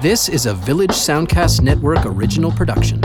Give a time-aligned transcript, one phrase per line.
[0.00, 3.00] This is a Village Soundcast Network original production.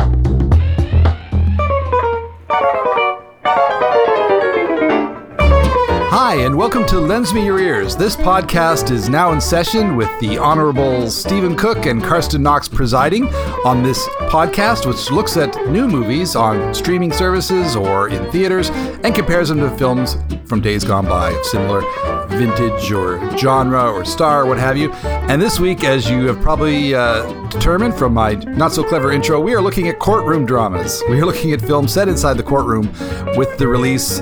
[6.44, 7.96] And welcome to Lends Me Your Ears.
[7.96, 13.28] This podcast is now in session with the Honorable Stephen Cook and Carsten Knox presiding
[13.64, 18.72] on this podcast, which looks at new movies on streaming services or in theaters
[19.06, 21.80] and compares them to films from days gone by of similar
[22.28, 24.92] vintage or genre or star, or what have you.
[24.92, 29.40] And this week, as you have probably uh, determined from my not so clever intro,
[29.40, 31.02] we are looking at courtroom dramas.
[31.08, 32.92] We are looking at films set inside the courtroom
[33.38, 34.22] with the release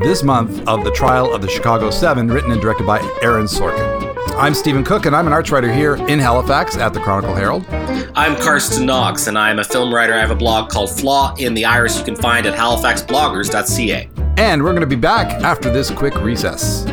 [0.00, 3.98] this month of The Trial of the Chicago Seven, written and directed by Aaron Sorkin.
[4.36, 7.66] I'm Stephen Cook, and I'm an arts writer here in Halifax at the Chronicle Herald.
[8.14, 10.14] I'm Carsten Knox, and I'm a film writer.
[10.14, 14.08] I have a blog called Flaw in the Iris you can find at halifaxbloggers.ca.
[14.36, 16.84] And we're going to be back after this quick recess.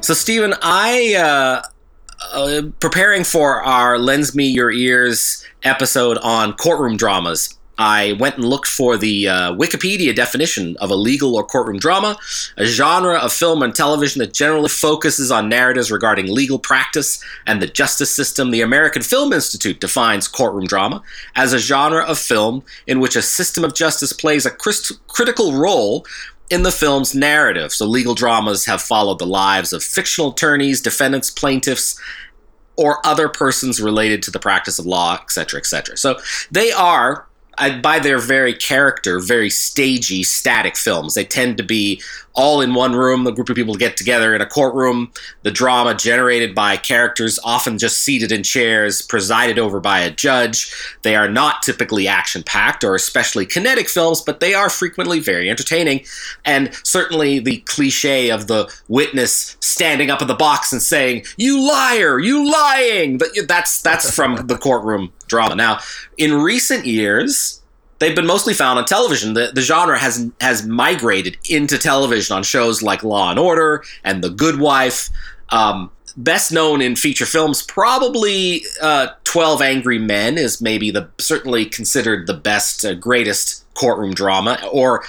[0.00, 1.62] So, Stephen, I, uh,
[2.32, 8.44] uh, preparing for our Lends Me Your Ears episode on courtroom dramas, I went and
[8.44, 12.16] looked for the uh, Wikipedia definition of a legal or courtroom drama,
[12.56, 17.60] a genre of film and television that generally focuses on narratives regarding legal practice and
[17.60, 18.50] the justice system.
[18.50, 21.02] The American Film Institute defines courtroom drama
[21.34, 26.06] as a genre of film in which a system of justice plays a critical role
[26.48, 27.72] in the film's narrative.
[27.72, 32.00] So, legal dramas have followed the lives of fictional attorneys, defendants, plaintiffs,
[32.76, 35.96] or other persons related to the practice of law, etc., etc.
[35.96, 36.18] So,
[36.50, 37.26] they are
[37.82, 41.14] by their very character, very stagey, static films.
[41.14, 42.02] They tend to be
[42.36, 43.26] all in one room.
[43.26, 45.10] A group of people get together in a courtroom.
[45.42, 50.72] The drama generated by characters, often just seated in chairs, presided over by a judge.
[51.02, 55.50] They are not typically action packed or especially kinetic films, but they are frequently very
[55.50, 56.04] entertaining.
[56.44, 61.66] And certainly the cliche of the witness standing up in the box and saying, "You
[61.66, 62.18] liar!
[62.18, 65.56] You lying!" That's that's from the courtroom drama.
[65.56, 65.80] Now,
[66.18, 67.62] in recent years,
[67.98, 69.34] they've been mostly found on television.
[69.34, 74.22] The, the genre has has migrated into television on shows like Law and Order and
[74.22, 75.08] The Good Wife.
[75.50, 81.66] Um, best known in feature films, probably uh, Twelve Angry Men is maybe the certainly
[81.66, 85.04] considered the best, uh, greatest courtroom drama, or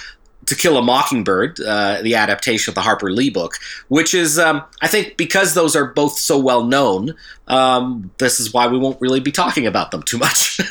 [0.48, 3.56] to Kill a Mockingbird, uh, the adaptation of the Harper Lee book,
[3.88, 7.14] which is, um, I think, because those are both so well known,
[7.48, 10.58] um, this is why we won't really be talking about them too much.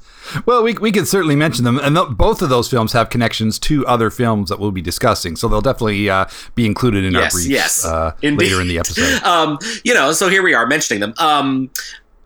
[0.46, 1.78] well, we, we can certainly mention them.
[1.78, 5.36] And th- both of those films have connections to other films that we'll be discussing.
[5.36, 8.78] So they'll definitely uh, be included in yes, our briefs yes, uh, later in the
[8.78, 9.22] episode.
[9.24, 11.14] um, you know, so here we are mentioning them.
[11.18, 11.70] Um,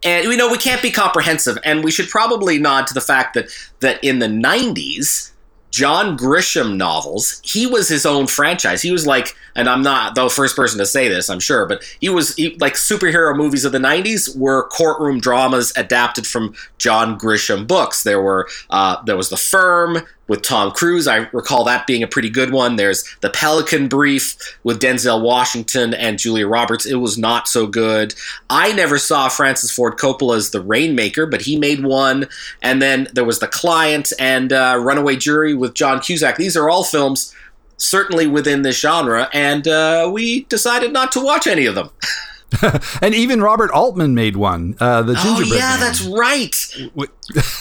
[0.05, 3.35] and you know we can't be comprehensive, and we should probably nod to the fact
[3.35, 3.47] that
[3.81, 5.31] that in the '90s,
[5.75, 8.81] John Grisham novels, he was his own franchise.
[8.81, 11.83] He was like, and I'm not the first person to say this, I'm sure, but
[11.99, 17.19] he was he, like superhero movies of the 90s were courtroom dramas adapted from John
[17.19, 18.05] Grisham books.
[18.05, 21.07] There were uh, there was The Firm, with Tom Cruise.
[21.07, 22.77] I recall that being a pretty good one.
[22.77, 26.87] There's The Pelican Brief with Denzel Washington and Julia Roberts.
[26.87, 28.15] It was not so good.
[28.49, 32.29] I never saw Francis Ford Coppola's The Rainmaker, but he made one.
[32.63, 36.37] And then there was The Client and uh, Runaway Jury with John Cusack.
[36.37, 37.35] These are all films
[37.77, 41.91] certainly within this genre, and uh, we decided not to watch any of them.
[43.03, 44.77] and even Robert Altman made one.
[44.81, 45.53] Uh, the gingerbread.
[45.53, 45.81] Oh yeah, man.
[45.81, 46.55] that's right.
[46.95, 47.11] What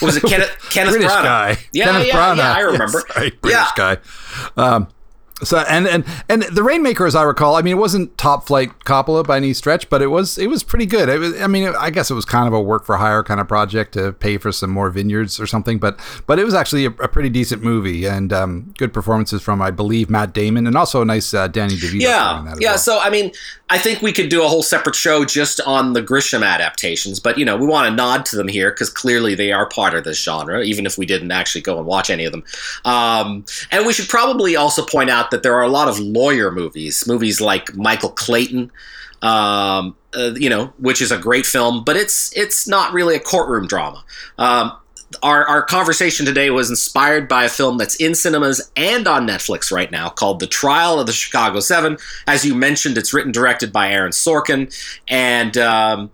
[0.02, 1.24] was it Kenneth Kenneth British Branagh?
[1.24, 1.58] guy?
[1.72, 2.38] Yeah, Kenneth yeah, Branagh.
[2.38, 2.54] yeah.
[2.54, 3.04] I remember.
[3.08, 3.72] Yes, right, British yeah.
[3.76, 3.98] guy.
[4.58, 4.88] Um,
[5.42, 8.72] so and and and the Rainmaker, as I recall, I mean, it wasn't top flight
[8.86, 11.10] Coppola by any stretch, but it was it was pretty good.
[11.10, 13.40] It was, I mean, I guess it was kind of a work for hire kind
[13.40, 16.86] of project to pay for some more vineyards or something, but but it was actually
[16.86, 20.78] a, a pretty decent movie and um, good performances from I believe Matt Damon and
[20.78, 22.02] also a nice uh, Danny DeVito.
[22.02, 22.72] Yeah, yeah.
[22.72, 22.78] Well.
[22.78, 23.32] So I mean,
[23.70, 27.40] I think we could do a whole separate show just on the Grisham adaptations, but
[27.40, 30.04] you know, we want to nod to them here because clearly they are part of
[30.04, 32.44] this genre, even if we didn't actually go and watch any of them.
[32.86, 36.52] Um, and we should probably also point out that there are a lot of lawyer
[36.52, 38.72] movies, movies like Michael Clayton.
[39.22, 43.20] Um, uh, you know, which is a great film, but it's it's not really a
[43.20, 44.04] courtroom drama.
[44.38, 44.74] Um,
[45.22, 49.72] our, our conversation today was inspired by a film that's in cinemas and on Netflix
[49.72, 51.98] right now called The Trial of the Chicago Seven.
[52.26, 54.74] As you mentioned, it's written directed by Aaron Sorkin,
[55.08, 56.12] and um,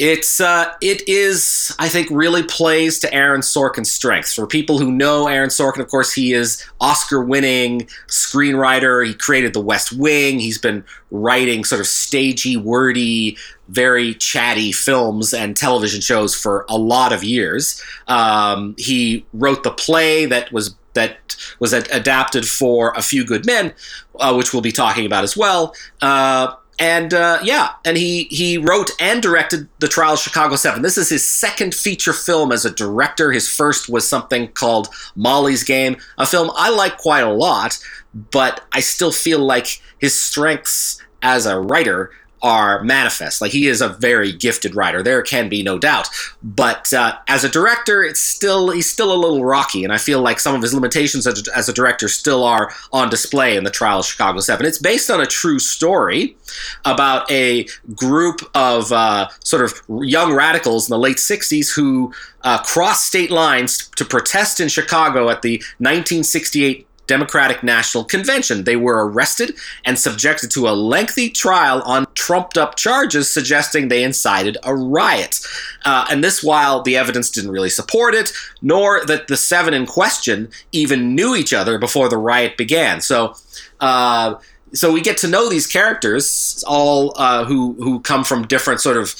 [0.00, 4.34] it's uh, it is I think really plays to Aaron Sorkin's strengths.
[4.34, 9.06] For people who know Aaron Sorkin, of course, he is Oscar-winning screenwriter.
[9.06, 10.40] He created The West Wing.
[10.40, 13.36] He's been writing sort of stagey, wordy,
[13.68, 17.82] very chatty films and television shows for a lot of years.
[18.08, 23.74] Um, he wrote the play that was that was adapted for A Few Good Men,
[24.18, 25.74] uh, which we'll be talking about as well.
[26.00, 30.80] Uh, and uh, yeah, and he he wrote and directed the Trial of Chicago Seven.
[30.80, 33.30] This is his second feature film as a director.
[33.30, 37.78] His first was something called Molly's Game, a film I like quite a lot,
[38.14, 42.10] but I still feel like his strengths as a writer
[42.42, 43.40] are manifest.
[43.40, 45.02] Like he is a very gifted writer.
[45.02, 46.08] There can be no doubt.
[46.42, 50.20] But uh, as a director, it's still he's still a little rocky, and I feel
[50.20, 53.70] like some of his limitations as, as a director still are on display in the
[53.70, 54.66] Trial of Chicago Seven.
[54.66, 56.36] It's based on a true story
[56.84, 62.62] about a group of uh, sort of young radicals in the late '60s who uh,
[62.62, 68.62] crossed state lines to protest in Chicago at the 1968 Democratic National Convention.
[68.62, 74.04] They were arrested and subjected to a lengthy trial on trumped up charges suggesting they
[74.04, 75.40] incited a riot.
[75.84, 79.86] Uh, and this while the evidence didn't really support it, nor that the seven in
[79.86, 83.00] question even knew each other before the riot began.
[83.00, 83.34] So,
[83.80, 84.36] uh,
[84.72, 88.96] so we get to know these characters, all uh, who who come from different sort
[88.96, 89.16] of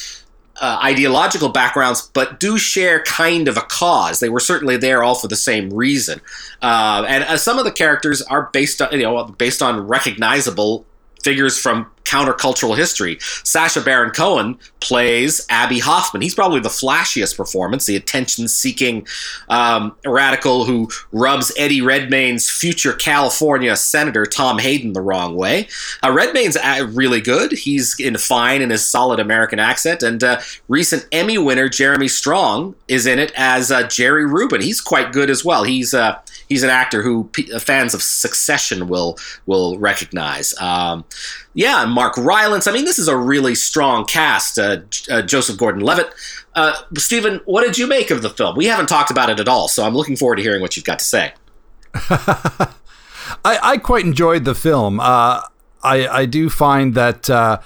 [0.60, 4.20] uh, ideological backgrounds, but do share kind of a cause.
[4.20, 6.20] They were certainly there all for the same reason,
[6.62, 10.84] uh, and uh, some of the characters are based on you know based on recognizable
[11.22, 13.18] figures from countercultural history.
[13.20, 16.22] Sacha Baron Cohen plays Abbie Hoffman.
[16.22, 19.06] He's probably the flashiest performance, the attention seeking
[19.48, 25.68] um, radical who rubs Eddie Redmayne's future California Senator Tom Hayden the wrong way.
[26.02, 27.52] Uh, Redmayne's uh, really good.
[27.52, 30.02] He's in fine in his solid American accent.
[30.02, 34.62] And uh, recent Emmy winner Jeremy Strong is in it as uh, Jerry Rubin.
[34.62, 35.62] He's quite good as well.
[35.62, 36.18] He's uh,
[36.50, 39.16] he's an actor who p- fans of Succession will
[39.46, 40.52] will recognize.
[40.60, 41.06] Um,
[41.54, 42.66] yeah, Mark Rylance.
[42.66, 44.58] I mean, this is a really strong cast.
[44.58, 46.12] Uh, uh, Joseph Gordon-Levitt.
[46.54, 48.56] Uh, Stephen, what did you make of the film?
[48.56, 50.84] We haven't talked about it at all, so I'm looking forward to hearing what you've
[50.84, 51.32] got to say.
[51.94, 52.74] I,
[53.44, 55.00] I, quite enjoyed the film.
[55.00, 55.42] Uh,
[55.82, 57.60] I, I do find that uh,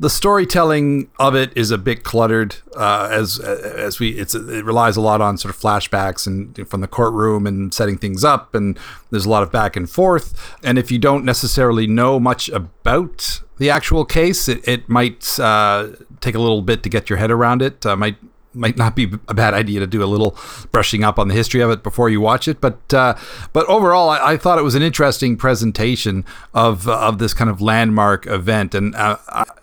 [0.00, 5.00] the storytelling of it is a bit cluttered uh, as as we it relies a
[5.00, 8.78] lot on sort of flashbacks and from the courtroom and setting things up and
[9.10, 10.56] there's a lot of back and forth.
[10.62, 15.90] And if you don't necessarily know much about the actual case it, it might uh,
[16.20, 18.16] take a little bit to get your head around it uh, might
[18.54, 20.36] might not be a bad idea to do a little
[20.72, 22.60] brushing up on the history of it before you watch it.
[22.60, 23.14] But uh,
[23.52, 27.50] but overall, I, I, thought it was an interesting presentation of uh, of this kind
[27.50, 28.74] of landmark event.
[28.74, 29.16] And uh,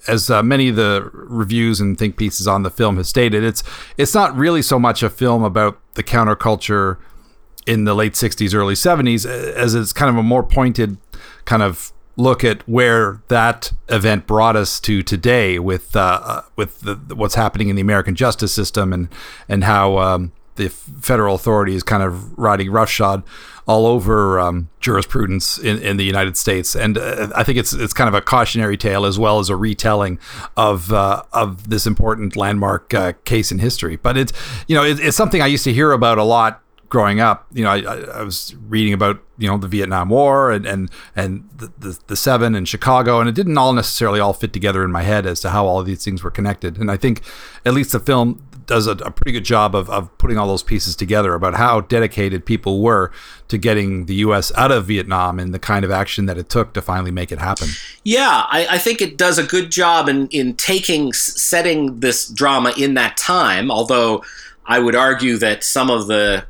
[0.08, 3.64] as uh, many of the reviews and think pieces on the film have stated, it's
[3.98, 6.98] it's not really so much a film about the counterculture
[7.68, 10.98] in the late '60s, early '70s, as it's kind of a more pointed
[11.46, 16.82] kind of look at where that event brought us to today with uh, uh, with
[16.82, 19.10] the, what's happening in the American justice system and
[19.48, 23.24] and how um, the federal authority is kind of riding roughshod
[23.68, 27.94] all over um, jurisprudence in, in the United States, and uh, I think it's it's
[27.94, 30.20] kind of a cautionary tale as well as a retelling
[30.58, 33.96] of uh, of this important landmark uh, case in history.
[33.96, 34.34] But it's
[34.68, 36.61] you know it, it's something I used to hear about a lot
[36.92, 40.66] growing up, you know, I, I, was reading about you know the Vietnam War and
[40.66, 44.52] and and the, the, the seven and Chicago, and it didn't all necessarily all fit
[44.52, 46.78] together in my head as to how all these things were connected.
[46.78, 47.22] And I think
[47.66, 50.64] at least the film does a, a pretty good job of, of putting all those
[50.64, 53.10] pieces together about how dedicated people were
[53.48, 54.52] to getting the U.S.
[54.56, 57.40] out of Vietnam and the kind of action that it took to finally make it
[57.40, 57.70] happen.
[58.04, 62.74] Yeah, I, I think it does a good job in in taking setting this drama
[62.78, 64.24] in that time, although.
[64.64, 66.46] I would argue that some of the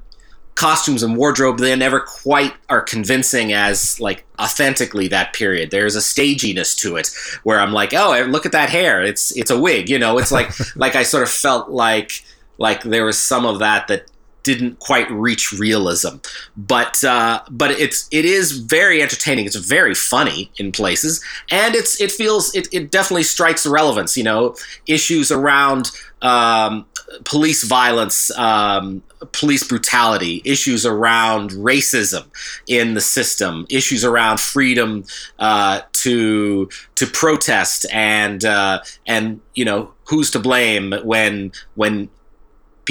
[0.56, 5.72] costumes and wardrobe they never quite are convincing as like authentically that period.
[5.72, 7.10] There's a staginess to it
[7.44, 9.02] where i'm like oh look at that hair.
[9.02, 10.18] It's it's a wig you know?
[10.18, 12.24] It's like like i sort of felt like
[12.58, 14.06] like there was some of that that
[14.44, 16.18] didn't quite reach realism.
[16.58, 19.46] But uh, but it's it is very entertaining.
[19.46, 21.24] It's very funny in places.
[21.50, 24.56] And it's it feels it, it definitely strikes relevance you know?
[24.88, 25.92] Issues around
[26.22, 26.86] um,
[27.24, 32.26] police violence, um, police brutality, issues around racism
[32.68, 35.06] in the system, issues around freedom
[35.40, 42.10] uh, to to protest, and uh, and you know who's to blame when when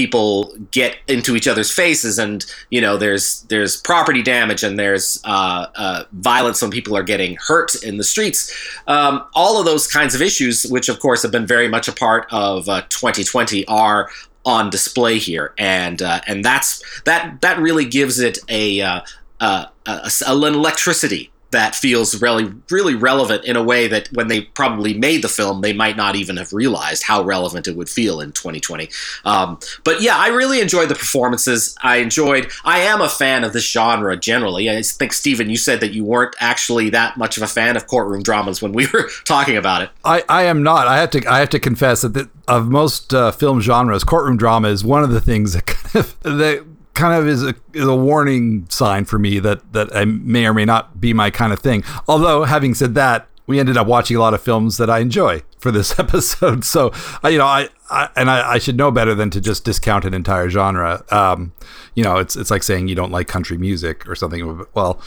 [0.00, 5.20] people get into each other's faces and you know there's there's property damage and there's
[5.24, 8.40] uh, uh, violence when people are getting hurt in the streets.
[8.86, 11.92] Um, all of those kinds of issues which of course have been very much a
[11.92, 14.08] part of uh, 2020 are
[14.46, 15.52] on display here.
[15.58, 19.00] And uh, and that's that that really gives it a, uh,
[19.40, 24.28] uh, a, a, an electricity that feels really really relevant in a way that when
[24.28, 27.88] they probably made the film they might not even have realized how relevant it would
[27.88, 28.88] feel in 2020
[29.24, 31.76] um, but yeah i really enjoyed the performances.
[31.82, 34.70] I enjoyed i am a fan of this genre generally.
[34.70, 37.86] I think stephen you said that you weren't actually that much of a fan of
[37.86, 39.90] courtroom dramas when we were talking about it.
[40.04, 40.86] I, I am not.
[40.86, 44.36] I have to i have to confess that the, of most uh, film genres courtroom
[44.36, 46.64] drama is one of the things that kind of that
[47.00, 50.52] kind of is a, is a warning sign for me that that I may or
[50.52, 51.82] may not be my kind of thing.
[52.06, 55.42] Although, having said that, we ended up watching a lot of films that I enjoy
[55.58, 56.64] for this episode.
[56.64, 56.92] So,
[57.24, 60.12] you know, I, I and I, I, should know better than to just discount an
[60.12, 61.02] entire genre.
[61.10, 61.52] Um,
[61.94, 64.66] you know, it's it's like saying you don't like country music or something.
[64.74, 65.00] Well,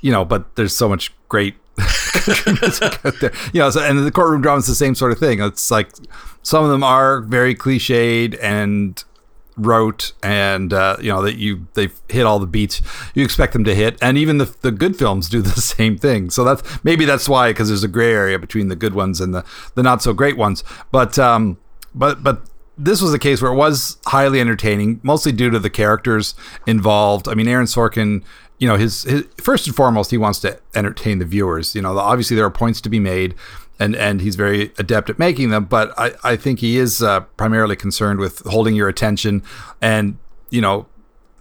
[0.00, 3.32] you know, but there's so much great country music out there.
[3.52, 5.40] You know, so, and the courtroom drama is the same sort of thing.
[5.40, 5.90] It's like
[6.42, 9.02] some of them are very cliched and
[9.56, 12.80] rote and uh, you know that you they've hit all the beats
[13.14, 13.98] you expect them to hit.
[14.02, 16.30] And even the, the good films do the same thing.
[16.30, 19.34] So that's maybe that's why because there's a gray area between the good ones and
[19.34, 19.44] the
[19.74, 20.64] the not so great ones.
[20.90, 21.58] But um
[21.94, 22.42] but but
[22.78, 26.34] this was a case where it was highly entertaining mostly due to the characters
[26.66, 27.28] involved.
[27.28, 28.22] I mean aaron sorkin
[28.58, 31.74] you know his, his first and foremost he wants to entertain the viewers.
[31.74, 33.34] You know obviously there are points to be made
[33.78, 35.64] and and he's very adept at making them.
[35.64, 39.42] But I, I think he is uh, primarily concerned with holding your attention
[39.80, 40.18] and
[40.50, 40.86] you know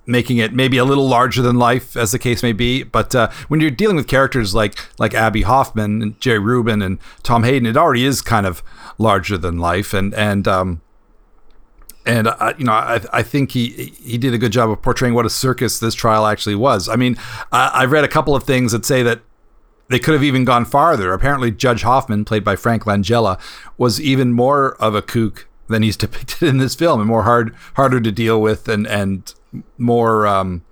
[0.05, 2.83] making it maybe a little larger than life, as the case may be.
[2.83, 6.99] But uh, when you're dealing with characters like like Abbie Hoffman and Jerry Rubin and
[7.23, 8.63] Tom Hayden, it already is kind of
[8.97, 10.81] larger than life, and and um,
[12.05, 15.13] and I, you know, I, I think he he did a good job of portraying
[15.13, 16.89] what a circus this trial actually was.
[16.89, 17.17] I mean,
[17.51, 19.21] I, I've read a couple of things that say that
[19.91, 21.13] they could have even gone farther.
[21.13, 23.39] Apparently, Judge Hoffman, played by Frank Langella,
[23.77, 27.55] was even more of a kook than he's depicted in this film, and more hard
[27.75, 29.33] harder to deal with, and and
[29.77, 30.63] more um,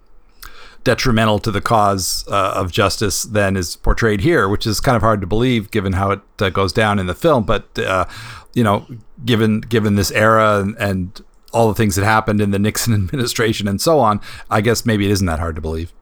[0.84, 5.02] detrimental to the cause uh, of justice than is portrayed here, which is kind of
[5.02, 7.44] hard to believe given how it uh, goes down in the film.
[7.44, 8.06] But uh,
[8.54, 8.88] you know,
[9.26, 11.22] given given this era and, and
[11.52, 15.06] all the things that happened in the Nixon administration and so on, I guess maybe
[15.06, 15.94] it isn't that hard to believe.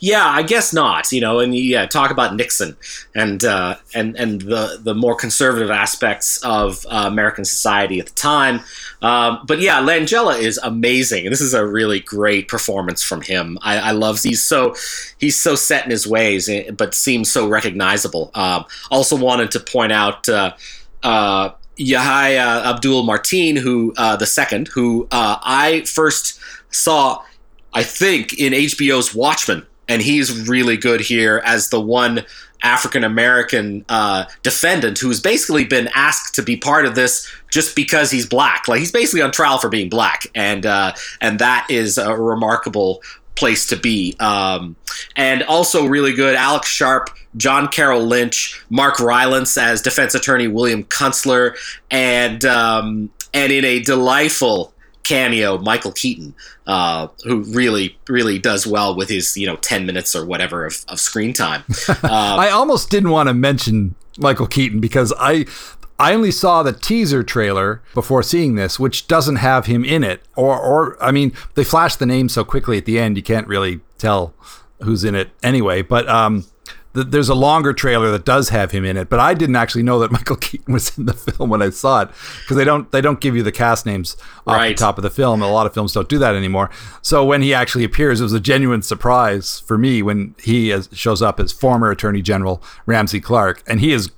[0.00, 1.12] Yeah, I guess not.
[1.12, 2.76] You know, and yeah, talk about Nixon
[3.14, 8.14] and uh, and and the the more conservative aspects of uh, American society at the
[8.14, 8.60] time.
[9.00, 13.58] Um, but yeah, Langella is amazing, and this is a really great performance from him.
[13.62, 14.74] I, I love he's so
[15.18, 18.30] he's so set in his ways, eh, but seems so recognizable.
[18.34, 20.28] Um, also wanted to point out.
[20.28, 20.54] Uh,
[21.02, 26.38] uh, Yahya Abdul Mateen, who uh, the second, who uh, I first
[26.70, 27.22] saw,
[27.72, 32.24] I think, in HBO's Watchmen and he's really good here as the one
[32.62, 38.10] African American uh, defendant who's basically been asked to be part of this just because
[38.10, 38.68] he's black.
[38.68, 43.02] Like he's basically on trial for being black, and uh, and that is a remarkable
[43.34, 44.14] place to be.
[44.20, 44.76] Um,
[45.16, 50.84] and also really good, Alex Sharp, John Carroll Lynch, Mark Rylance as defense attorney William
[50.84, 51.56] Kunstler,
[51.90, 54.72] and um, and in a delightful
[55.04, 56.34] cameo Michael Keaton,
[56.66, 60.84] uh, who really, really does well with his, you know, 10 minutes or whatever of,
[60.88, 61.64] of screen time.
[62.04, 65.46] Uh, I almost didn't want to mention Michael Keaton because I.
[65.98, 70.22] I only saw the teaser trailer before seeing this, which doesn't have him in it.
[70.36, 73.46] Or, or I mean, they flash the name so quickly at the end, you can't
[73.46, 74.34] really tell
[74.82, 75.82] who's in it anyway.
[75.82, 76.44] But um,
[76.92, 79.98] there's a longer trailer that does have him in it, but I didn't actually know
[80.00, 82.08] that Michael Keaton was in the film when I saw it
[82.40, 84.76] because they don't they don't give you the cast names off right.
[84.76, 85.42] the top of the film.
[85.42, 86.70] A lot of films don't do that anymore.
[87.00, 91.22] So when he actually appears, it was a genuine surprise for me when he shows
[91.22, 94.10] up as former Attorney General Ramsey Clark, and he is,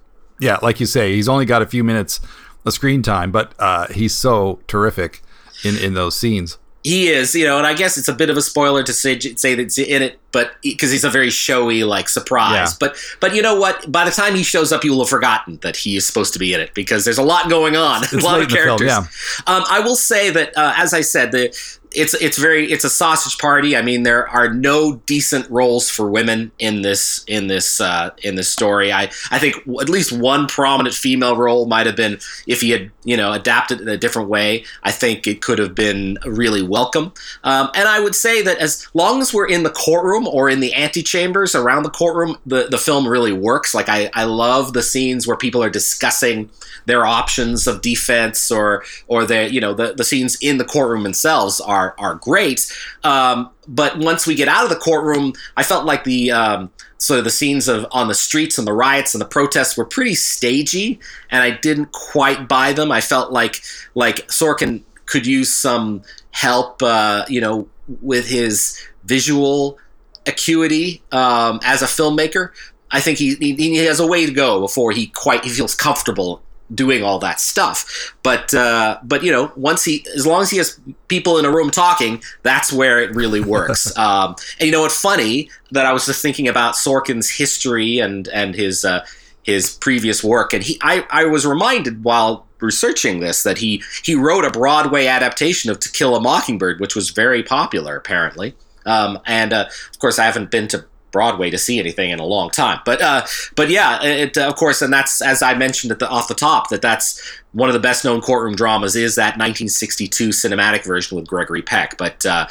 [0.44, 2.20] yeah, like you say, he's only got a few minutes
[2.66, 5.22] of screen time, but uh, he's so terrific
[5.64, 6.58] in in those scenes.
[6.82, 9.18] He is, you know, and I guess it's a bit of a spoiler to say
[9.18, 12.72] say that in it, but because he's a very showy like surprise.
[12.72, 12.76] Yeah.
[12.78, 13.90] But but you know what?
[13.90, 16.38] By the time he shows up, you will have forgotten that he is supposed to
[16.38, 18.92] be in it because there's a lot going on, it's a lot of characters.
[18.92, 19.08] Film,
[19.48, 19.54] yeah.
[19.54, 22.90] um, I will say that, uh, as I said, the it's it's very it's a
[22.90, 23.76] sausage party.
[23.76, 28.34] I mean, there are no decent roles for women in this in this uh, in
[28.34, 28.92] this story.
[28.92, 32.90] I I think at least one prominent female role might have been if he had
[33.04, 34.64] you know adapted in a different way.
[34.82, 37.12] I think it could have been really welcome.
[37.44, 40.60] Um, and I would say that as long as we're in the courtroom or in
[40.60, 43.74] the antechambers around the courtroom, the the film really works.
[43.74, 46.50] Like I I love the scenes where people are discussing
[46.86, 51.02] their options of defense or or the you know the the scenes in the courtroom
[51.02, 52.72] themselves are are great.
[53.02, 57.20] Um, but once we get out of the courtroom, I felt like the um, so
[57.20, 61.00] the scenes of on the streets and the riots and the protests were pretty stagey,
[61.30, 62.90] and I didn't quite buy them.
[62.90, 63.62] I felt like
[63.94, 67.68] like Sorkin could use some help, uh, you know,
[68.00, 69.78] with his visual
[70.26, 72.50] acuity um, as a filmmaker.
[72.90, 75.74] I think he, he he has a way to go before he quite he feels
[75.74, 78.14] comfortable doing all that stuff.
[78.22, 81.50] But uh, but you know, once he, as long as he has people in a
[81.50, 83.96] room talking, that's where it really works.
[83.98, 88.28] um, and you know, what's funny that I was just thinking about Sorkin's history and
[88.28, 89.04] and his uh,
[89.42, 94.14] his previous work, and he I I was reminded while researching this that he he
[94.14, 98.54] wrote a Broadway adaptation of To Kill a Mockingbird, which was very popular apparently.
[98.86, 102.26] Um, and uh, of course, I haven't been to Broadway to see anything in a
[102.26, 102.80] long time.
[102.84, 106.26] But uh, but yeah, it, of course, and that's as I mentioned at the off
[106.26, 110.84] the top that that's one of the best known courtroom dramas is that 1962 cinematic
[110.84, 111.96] version with Gregory Peck.
[111.96, 112.46] But uh,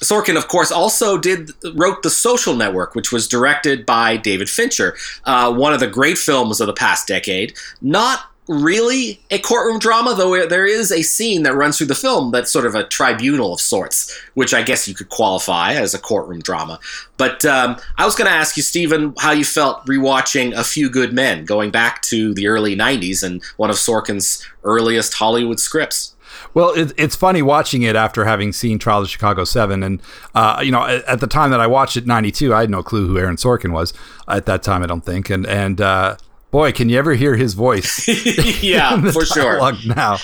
[0.00, 4.96] Sorkin, of course, also did wrote The Social Network, which was directed by David Fincher,
[5.24, 7.54] uh, one of the great films of the past decade.
[7.82, 12.32] Not really a courtroom drama, though there is a scene that runs through the film
[12.32, 16.00] that's sort of a tribunal of sorts, which I guess you could qualify as a
[16.00, 16.80] courtroom drama.
[17.16, 20.90] But um, I was going to ask you, Stephen, how you felt rewatching A Few
[20.90, 26.16] Good Men, going back to the early 90s and one of Sorkin's earliest Hollywood scripts.
[26.52, 29.84] Well, it, it's funny watching it after having seen Trial of Chicago 7.
[29.84, 30.02] And,
[30.34, 32.82] uh, you know, at, at, the time that I watched it, 92, I had no
[32.82, 33.92] clue who Aaron Sorkin was
[34.26, 35.30] at that time, I don't think.
[35.30, 36.16] And, and, uh,
[36.50, 38.06] boy, can you ever hear his voice?
[38.62, 39.72] yeah, for sure.
[39.86, 40.18] Now,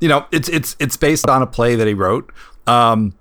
[0.00, 2.30] you know, it's it's it's based on a play that he wrote,
[2.66, 3.14] um,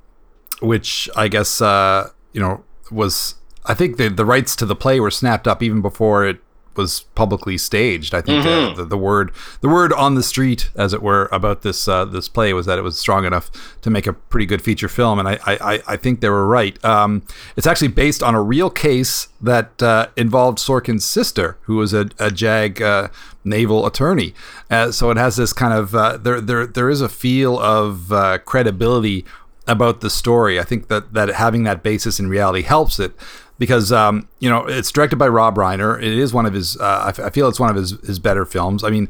[0.62, 5.00] which I guess uh, you know was I think the the rights to the play
[5.00, 6.42] were snapped up even before it
[6.76, 8.14] was publicly staged.
[8.14, 8.74] I think uh, mm-hmm.
[8.74, 12.06] uh, the, the, word the word on the street, as it were, about this uh,
[12.06, 13.52] this play was that it was strong enough
[13.82, 16.84] to make a pretty good feature film, and I I, I think they were right.
[16.84, 17.24] Um,
[17.56, 22.10] it's actually based on a real case that uh, involved Sorkin's sister, who was a,
[22.20, 23.10] a JAG uh,
[23.44, 24.34] naval attorney.
[24.70, 25.92] Uh, so it has this kind of
[26.24, 28.12] there there there is a feel of
[28.46, 29.26] credibility
[29.72, 30.60] about the story.
[30.60, 33.14] I think that that having that basis in reality helps it
[33.58, 35.98] because um, you know it's directed by Rob Reiner.
[35.98, 36.78] It is one of his.
[36.78, 38.84] Uh, I, f- I feel it's one of his his better films.
[38.84, 39.08] I mean,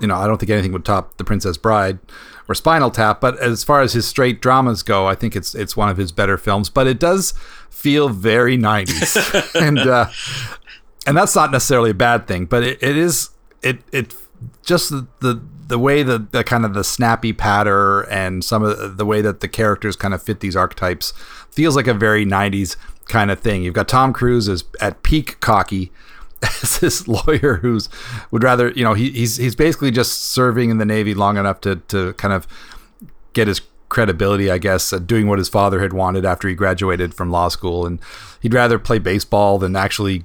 [0.00, 1.98] you know, I don't think anything would top The Princess Bride
[2.48, 3.20] or Spinal Tap.
[3.20, 6.12] But as far as his straight dramas go, I think it's it's one of his
[6.12, 6.70] better films.
[6.70, 7.34] But it does
[7.68, 10.10] feel very '90s, and uh,
[11.06, 12.46] and that's not necessarily a bad thing.
[12.46, 13.30] But it, it is
[13.62, 14.14] it it
[14.62, 18.98] just the, the the way the, the kind of the snappy patter and some of
[18.98, 21.12] the, way that the characters kind of fit these archetypes
[21.50, 23.62] feels like a very 90s kind of thing.
[23.62, 25.90] You've got Tom Cruise as at peak cocky
[26.42, 27.88] as this lawyer who's
[28.30, 31.60] would rather you know he, he's he's basically just serving in the Navy long enough
[31.62, 32.46] to to kind of
[33.32, 37.30] get his credibility, I guess, doing what his father had wanted after he graduated from
[37.30, 37.98] law school, and
[38.40, 40.24] he'd rather play baseball than actually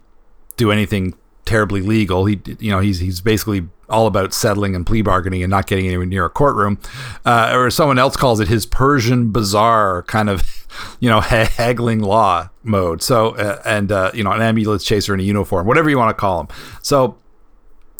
[0.58, 2.25] do anything terribly legal.
[2.25, 5.87] He, you know, he's he's basically all about settling and plea bargaining and not getting
[5.87, 6.79] anywhere near a courtroom,
[7.25, 10.67] uh, or someone else calls it his Persian bazaar kind of,
[10.99, 13.01] you know, haggling law mode.
[13.01, 16.15] So, uh, and uh, you know, an ambulance chaser in a uniform, whatever you want
[16.15, 16.47] to call him.
[16.81, 17.17] So,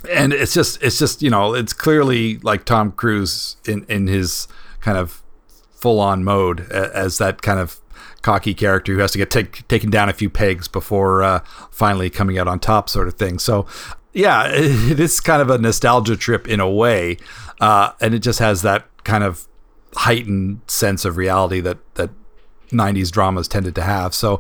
[0.09, 4.47] and it's just, it's just, you know, it's clearly like Tom Cruise in in his
[4.79, 5.23] kind of
[5.71, 7.79] full on mode as that kind of
[8.25, 12.09] cocky character who has to get take, taken down a few pegs before uh, finally
[12.09, 13.37] coming out on top, sort of thing.
[13.37, 13.67] So,
[14.15, 17.17] yeah, it is kind of a nostalgia trip in a way,
[17.62, 19.47] uh, and it just has that kind of
[19.93, 22.10] heightened sense of reality that that
[22.69, 24.15] '90s dramas tended to have.
[24.15, 24.39] So,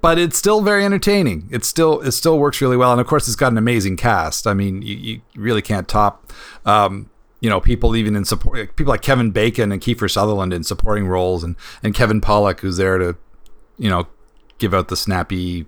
[0.00, 1.48] but it's still very entertaining.
[1.50, 4.46] It still it still works really well, and of course, it's got an amazing cast.
[4.46, 6.32] I mean, you, you really can't top.
[6.64, 10.62] Um, you know, people even in support, people like Kevin Bacon and Kiefer Sutherland in
[10.62, 13.16] supporting roles, and and Kevin Pollak who's there to,
[13.78, 14.06] you know,
[14.58, 15.66] give out the snappy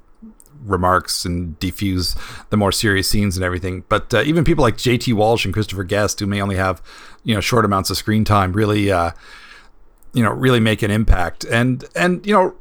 [0.64, 2.16] remarks and defuse
[2.50, 3.84] the more serious scenes and everything.
[3.88, 5.12] But uh, even people like J.T.
[5.12, 6.82] Walsh and Christopher Guest, who may only have
[7.24, 9.12] you know short amounts of screen time, really, uh,
[10.12, 11.44] you know, really make an impact.
[11.44, 12.54] And and you know,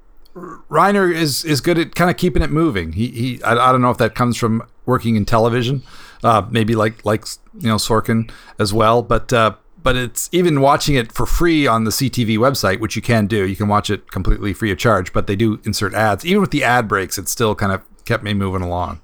[0.70, 2.94] Reiner is is good at kind of keeping it moving.
[2.94, 5.84] He he, I, I don't know if that comes from working in television
[6.24, 7.26] uh, maybe like like
[7.60, 9.02] you know Sorkin as well.
[9.02, 13.02] But uh, but it's even watching it for free on the CTV website, which you
[13.02, 13.46] can do.
[13.46, 16.26] You can watch it completely free of charge, but they do insert ads.
[16.26, 19.00] Even with the ad breaks, it still kind of kept me moving along.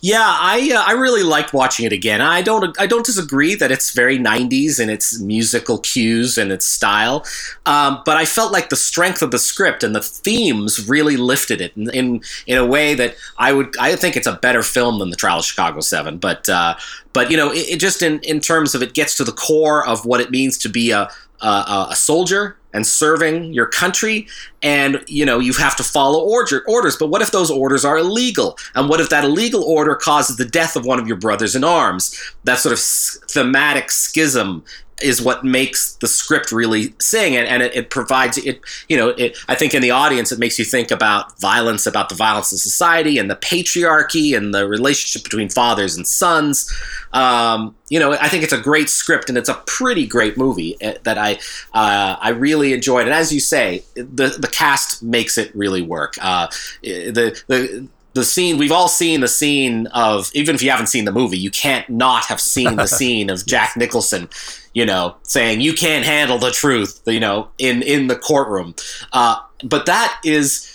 [0.00, 2.20] Yeah, I uh, I really liked watching it again.
[2.20, 6.66] I don't I don't disagree that it's very '90s in its musical cues and its
[6.66, 7.24] style,
[7.66, 11.60] um, but I felt like the strength of the script and the themes really lifted
[11.60, 14.98] it in in, in a way that I would I think it's a better film
[14.98, 16.18] than the Trial of Chicago Seven.
[16.18, 16.74] But uh,
[17.12, 19.86] but you know, it, it, just in in terms of it gets to the core
[19.86, 21.08] of what it means to be a
[21.42, 24.26] a, a soldier and serving your country
[24.62, 26.96] and you know you have to follow order, orders.
[26.96, 28.56] But what if those orders are illegal?
[28.74, 31.64] And what if that illegal order causes the death of one of your brothers in
[31.64, 32.18] arms?
[32.44, 34.64] That sort of thematic schism
[35.02, 39.08] is what makes the script really sing and, and it, it, provides it you know
[39.10, 42.52] it i think in the audience it makes you think about violence about the violence
[42.52, 46.72] of society and the patriarchy and the relationship between fathers and sons.
[47.12, 50.76] Um, you know i think it's a great script and it's a pretty great movie
[50.80, 51.34] eh, that i
[51.74, 56.14] uh, i really enjoyed and as you say the the cast makes it really work.
[56.20, 56.46] Uh,
[56.82, 61.06] the the the scene we've all seen the scene of even if you haven't seen
[61.06, 64.28] the movie you can't not have seen the scene of jack nicholson
[64.74, 68.74] you know saying you can't handle the truth you know in in the courtroom.
[69.12, 70.68] Uh, but that is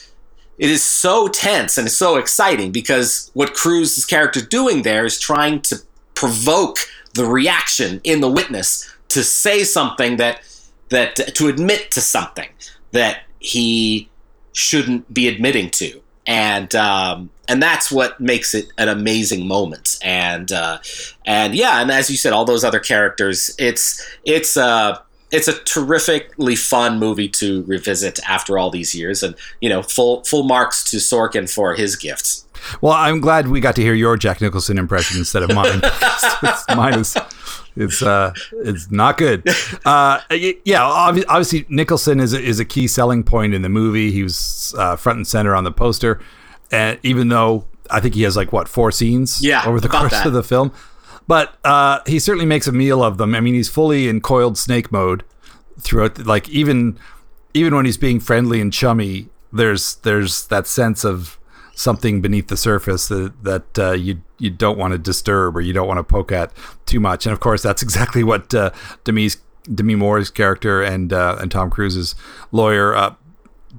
[0.57, 5.61] it is so tense and so exciting because what Cruise's character doing there is trying
[5.61, 5.77] to
[6.15, 6.77] provoke
[7.13, 10.41] the reaction in the witness to say something that
[10.89, 12.49] that to admit to something
[12.91, 14.09] that he
[14.53, 19.97] shouldn't be admitting to and um, and that's what makes it an amazing moment.
[20.03, 20.79] And uh,
[21.25, 24.99] and yeah, and as you said, all those other characters, it's it's uh,
[25.31, 30.23] it's a terrifically fun movie to revisit after all these years, and you know, full
[30.25, 32.45] full marks to Sorkin for his gifts.
[32.81, 35.81] Well, I'm glad we got to hear your Jack Nicholson impression instead of mine.
[36.75, 37.15] mine is
[37.77, 39.47] it's uh it's not good.
[39.85, 40.19] Uh,
[40.65, 44.11] yeah, obviously Nicholson is a, is a key selling point in the movie.
[44.11, 46.19] He was uh, front and center on the poster,
[46.71, 50.11] and even though I think he has like what four scenes yeah, over the course
[50.11, 50.25] that.
[50.25, 50.73] of the film,
[51.27, 53.35] but uh, he certainly makes a meal of them.
[53.35, 55.23] I mean, he's fully in coiled snake mode
[55.79, 56.25] throughout.
[56.25, 56.97] Like even
[57.53, 61.37] even when he's being friendly and chummy, there's there's that sense of
[61.77, 65.73] something beneath the surface that that uh, you you don't want to disturb or you
[65.73, 66.51] don't want to poke at
[66.85, 67.25] too much.
[67.25, 68.71] And of course, that's exactly what uh,
[69.03, 69.29] Demi
[69.73, 72.15] Demi Moore's character and uh, and Tom Cruise's
[72.51, 73.15] lawyer uh,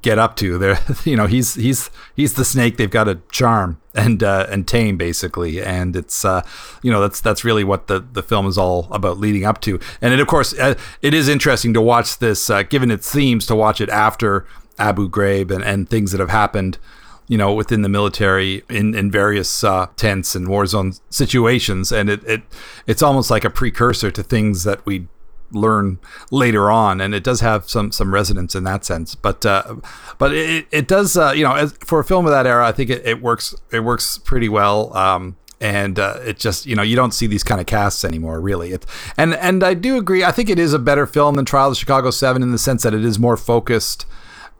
[0.00, 0.58] get up to.
[0.58, 4.66] They're you know he's he's he's the snake they've got to charm and uh, and
[4.66, 6.42] tame basically, and it's uh,
[6.82, 9.80] you know that's that's really what the the film is all about leading up to.
[10.00, 13.44] And it, of course, uh, it is interesting to watch this, uh, given its themes,
[13.46, 14.46] to watch it after
[14.78, 16.78] Abu Ghraib and and things that have happened
[17.28, 21.92] you know, within the military in, in various uh, tense and war zone situations.
[21.92, 22.42] And it, it
[22.86, 25.06] it's almost like a precursor to things that we
[25.52, 25.98] learn
[26.30, 27.00] later on.
[27.00, 29.14] And it does have some, some resonance in that sense.
[29.14, 29.76] But uh,
[30.16, 32.72] but it, it does, uh, you know, as, for a film of that era, I
[32.72, 34.96] think it, it works it works pretty well.
[34.96, 38.40] Um, and uh, it just you know you don't see these kind of casts anymore
[38.40, 38.86] really it,
[39.16, 41.76] and and I do agree I think it is a better film than Trial of
[41.76, 44.06] Chicago 7 in the sense that it is more focused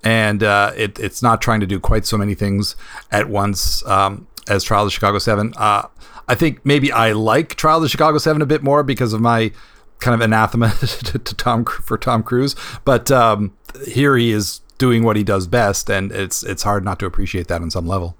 [0.05, 2.77] and uh, it, it's not trying to do quite so many things
[3.11, 5.55] at once um, as Trial of Chicago 7.
[5.57, 5.89] Uh,
[6.29, 9.53] I think maybe I like Trial of Chicago 7 a bit more because of my
[9.99, 13.57] kind of anathema to, to Tom for Tom Cruise, but um,
[13.87, 17.49] here he is doing what he does best, and it's it's hard not to appreciate
[17.49, 18.17] that on some level.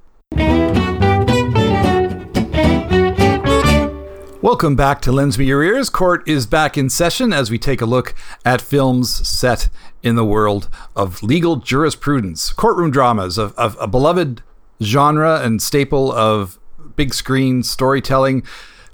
[4.41, 5.91] Welcome back to Lends Me Your Ears.
[5.91, 8.15] Court is back in session as we take a look
[8.45, 9.69] at films set
[10.03, 12.53] in the world of legal jurisprudence.
[12.53, 14.43] Courtroom dramas, of, of a beloved
[14.83, 16.59] genre and staple of
[16.97, 18.43] big screen storytelling.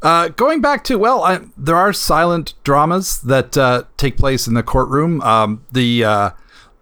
[0.03, 4.55] Uh, going back to, well, I, there are silent dramas that uh, take place in
[4.55, 5.21] the courtroom.
[5.23, 6.31] Um, the, uh,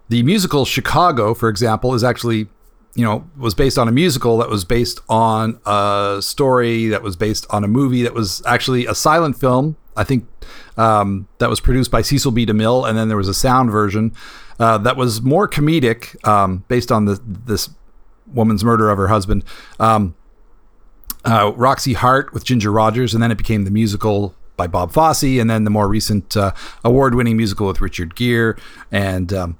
[0.09, 2.47] the musical Chicago, for example, is actually
[2.95, 7.15] you know, was based on a musical that was based on a story that was
[7.15, 9.75] based on a movie that was actually a silent film.
[9.95, 10.27] I think
[10.77, 12.45] um, that was produced by Cecil B.
[12.45, 14.13] DeMille, and then there was a sound version
[14.59, 17.69] uh, that was more comedic, um, based on the, this
[18.27, 19.43] woman's murder of her husband.
[19.79, 20.15] Um,
[21.25, 25.39] uh, Roxie Hart with Ginger Rogers, and then it became the musical by Bob Fosse,
[25.39, 26.53] and then the more recent uh,
[26.83, 28.55] award-winning musical with Richard Gere
[28.91, 29.57] and um,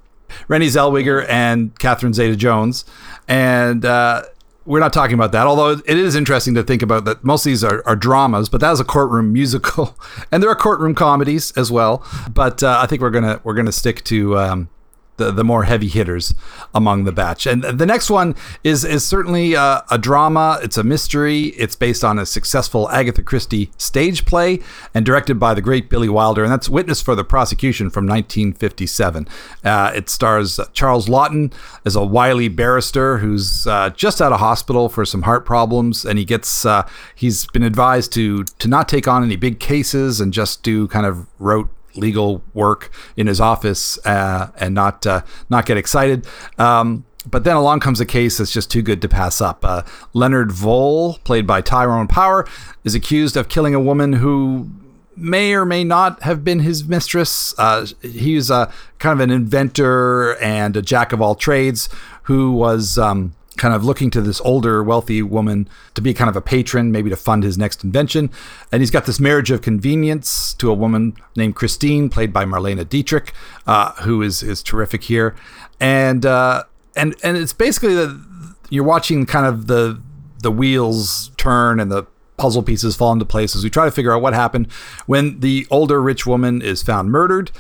[0.48, 2.86] Renée Zellweger and Catherine Zeta-Jones,
[3.28, 4.24] and uh,
[4.66, 5.46] we're not talking about that.
[5.46, 8.62] Although it is interesting to think about that most of these are, are dramas, but
[8.62, 9.98] that is a courtroom musical,
[10.32, 12.06] and there are courtroom comedies as well.
[12.32, 14.70] But uh, I think we're gonna we're gonna stick to um,
[15.18, 16.34] the, the more heavy hitters
[16.74, 17.46] among the batch.
[17.46, 20.60] And the next one is is certainly a, a, drama.
[20.64, 21.48] It's a mystery.
[21.58, 24.60] It's based on a successful Agatha Christie stage play
[24.94, 26.44] and directed by the great Billy Wilder.
[26.44, 29.28] And that's Witness for the Prosecution from 1957.
[29.64, 31.54] Uh, it stars Charles Laughton
[31.86, 36.18] as a wily barrister who's uh, just out of hospital for some heart problems, and
[36.18, 40.34] he gets uh, he's been advised to to not take on any big cases and
[40.34, 45.66] just do kind of rote legal work in his office uh, and not uh, not
[45.66, 46.28] get excited.
[46.58, 49.64] Um, but then along comes a case that's just too good to pass up.
[49.64, 52.46] Uh, Leonard Vole, played by Tyrone Power,
[52.84, 54.70] is accused of killing a woman who
[55.16, 57.58] may or may not have been his mistress.
[57.58, 61.88] Uh, he's a kind of an inventor and a jack of all trades
[62.24, 66.36] who was um, kind of looking to this older, wealthy woman to be kind of
[66.36, 68.30] a patron, maybe to fund his next invention.
[68.72, 72.88] And he's got this marriage of convenience to a woman named Christine, played by Marlene
[72.88, 73.34] Dietrich,
[73.68, 75.36] uh, who is is terrific here.
[75.80, 76.64] And uh,
[76.96, 80.02] and and it's basically that you're watching kind of the
[80.42, 82.06] the wheels turn and the
[82.38, 84.70] puzzle pieces fall into place as we try to figure out what happened
[85.06, 87.52] when the older rich woman is found murdered.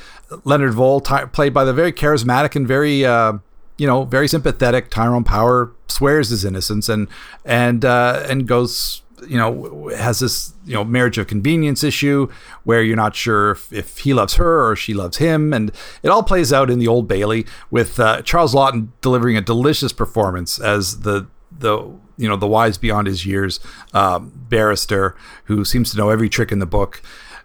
[0.43, 3.33] Leonard Vole, t- played by the very charismatic and very uh,
[3.77, 4.89] you know, very sympathetic.
[4.89, 7.07] Tyrone Power swears his innocence and
[7.45, 12.29] and uh, and goes, you know, has this you know marriage of convenience issue
[12.63, 16.09] where you're not sure if, if he loves her or she loves him, and it
[16.09, 20.59] all plays out in the Old Bailey with uh, Charles Laughton delivering a delicious performance
[20.59, 21.77] as the the
[22.17, 23.59] you know the wise beyond his years
[23.93, 27.01] um, barrister who seems to know every trick in the book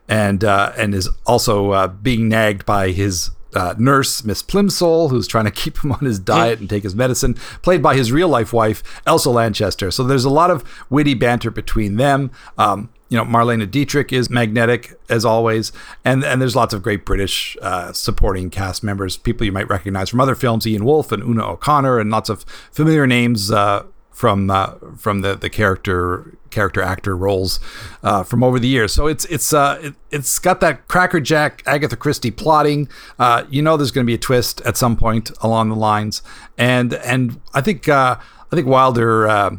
[0.08, 5.26] and uh, and is also uh, being nagged by his uh, nurse, Miss Plimsoll, who's
[5.26, 8.28] trying to keep him on his diet and take his medicine, played by his real
[8.28, 9.90] life wife, Elsa Lanchester.
[9.90, 12.30] So there's a lot of witty banter between them.
[12.56, 15.72] Um, you know, Marlene Dietrich is magnetic as always,
[16.04, 20.10] and and there's lots of great British uh, supporting cast members, people you might recognize
[20.10, 23.84] from other films, Ian Wolfe and Una O'Connor, and lots of familiar names uh,
[24.18, 27.60] from uh, from the the character character actor roles
[28.02, 28.92] uh, from over the years.
[28.92, 32.88] So it's it's uh, it, has got that crackerjack Agatha Christie plotting.
[33.16, 36.20] Uh, you know, there's going to be a twist at some point along the lines,
[36.58, 38.16] and and I think uh,
[38.50, 39.50] I think Wilder uh,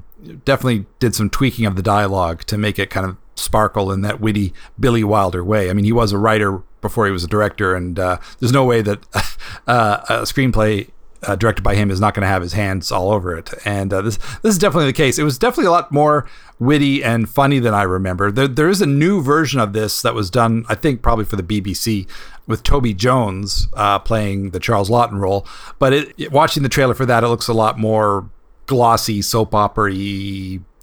[0.43, 4.19] definitely did some tweaking of the dialogue to make it kind of sparkle in that
[4.19, 5.69] witty Billy Wilder way.
[5.69, 8.81] I mean, he was a writer before he was a director, and there's no way
[8.81, 8.99] that
[9.67, 10.89] a screenplay
[11.23, 13.53] uh, directed by him is not going to have his hands all over it.
[13.65, 15.19] And uh, this this is definitely the case.
[15.19, 16.27] It was definitely a lot more
[16.59, 18.31] witty and funny than I remember.
[18.31, 21.35] There, there is a new version of this that was done, I think, probably for
[21.35, 22.07] the BBC
[22.47, 25.47] with Toby Jones uh, playing the Charles Laughton role.
[25.77, 28.29] But it, it, watching the trailer for that, it looks a lot more
[28.65, 29.91] glossy, soap opera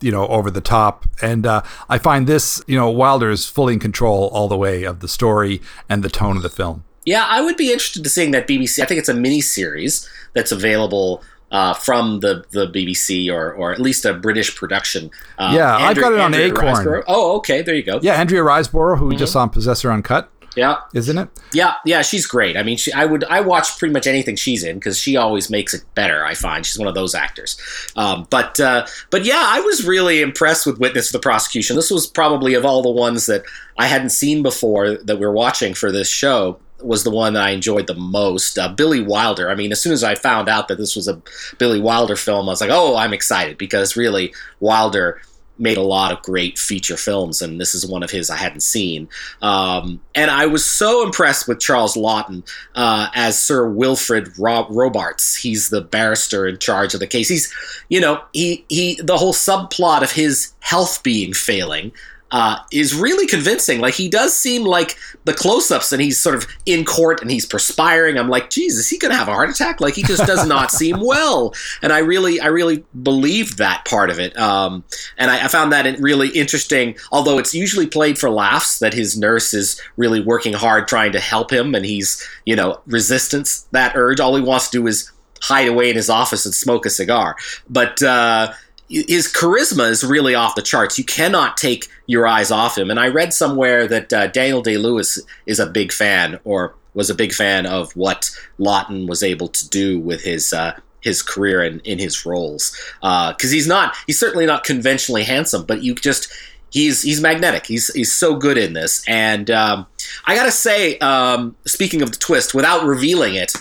[0.00, 1.06] you know, over the top.
[1.22, 4.84] And uh, I find this, you know, Wilder is fully in control all the way
[4.84, 6.84] of the story and the tone of the film.
[7.06, 8.82] Yeah, I would be interested to seeing that BBC.
[8.82, 13.72] I think it's a mini series that's available uh, from the, the BBC or or
[13.72, 15.10] at least a British production.
[15.38, 16.84] Uh, yeah, I've got it on Andrea Acorn.
[16.84, 17.04] Riseborough.
[17.06, 18.00] Oh, okay, there you go.
[18.02, 19.08] Yeah, Andrea Riseborough, who mm-hmm.
[19.10, 20.30] we just saw in Possessor Uncut.
[20.56, 21.28] Yeah, isn't it?
[21.52, 22.56] Yeah, yeah, she's great.
[22.56, 25.50] I mean, she, I would I watch pretty much anything she's in because she always
[25.50, 26.24] makes it better.
[26.24, 27.60] I find she's one of those actors.
[27.94, 31.76] Um, but uh, but yeah, I was really impressed with Witness of the Prosecution.
[31.76, 33.44] This was probably of all the ones that
[33.78, 37.50] I hadn't seen before that we're watching for this show was the one that I
[37.50, 38.58] enjoyed the most.
[38.58, 39.50] Uh, Billy Wilder.
[39.50, 41.20] I mean, as soon as I found out that this was a
[41.58, 45.20] Billy Wilder film, I was like, oh, I'm excited because really Wilder
[45.58, 48.60] made a lot of great feature films, and this is one of his I hadn't
[48.60, 49.08] seen.
[49.42, 55.34] Um, and I was so impressed with Charles Laughton uh, as Sir Wilfrid Robarts.
[55.34, 57.28] He's the barrister in charge of the case.
[57.28, 57.52] He's,
[57.88, 61.92] you know, he he the whole subplot of his health being failing
[62.32, 63.80] uh, is really convincing.
[63.80, 67.46] Like he does seem like the close-ups, and he's sort of in court and he's
[67.46, 68.18] perspiring.
[68.18, 69.80] I'm like, Jesus, is he to have a heart attack?
[69.80, 71.54] Like he just does not seem well.
[71.82, 74.36] And I really, I really believed that part of it.
[74.38, 74.84] Um,
[75.18, 76.96] and I, I, found that really interesting.
[77.12, 81.20] Although it's usually played for laughs, that his nurse is really working hard trying to
[81.20, 84.20] help him, and he's, you know, resistance that urge.
[84.20, 85.10] All he wants to do is
[85.40, 87.36] hide away in his office and smoke a cigar.
[87.68, 88.52] But uh,
[88.88, 90.98] his charisma is really off the charts.
[90.98, 92.90] You cannot take your eyes off him.
[92.90, 97.10] And I read somewhere that uh, Daniel Day Lewis is a big fan, or was
[97.10, 101.62] a big fan of what Laughton was able to do with his uh, his career
[101.62, 102.76] and in his roles.
[103.00, 106.28] Because uh, he's not, he's certainly not conventionally handsome, but you just
[106.70, 107.66] he's he's magnetic.
[107.66, 109.04] He's he's so good in this.
[109.08, 109.86] And um,
[110.26, 113.52] I gotta say, um, speaking of the twist, without revealing it,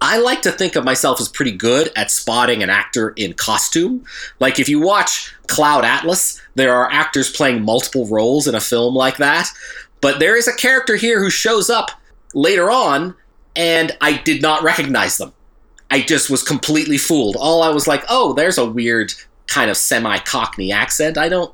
[0.00, 4.04] I like to think of myself as pretty good at spotting an actor in costume.
[4.38, 8.94] Like if you watch Cloud Atlas, there are actors playing multiple roles in a film
[8.94, 9.48] like that.
[10.00, 11.90] But there is a character here who shows up
[12.34, 13.14] later on,
[13.54, 15.32] and I did not recognize them.
[15.90, 17.36] I just was completely fooled.
[17.36, 19.12] All I was like, oh, there's a weird
[19.46, 21.18] kind of semi Cockney accent.
[21.18, 21.52] I don't.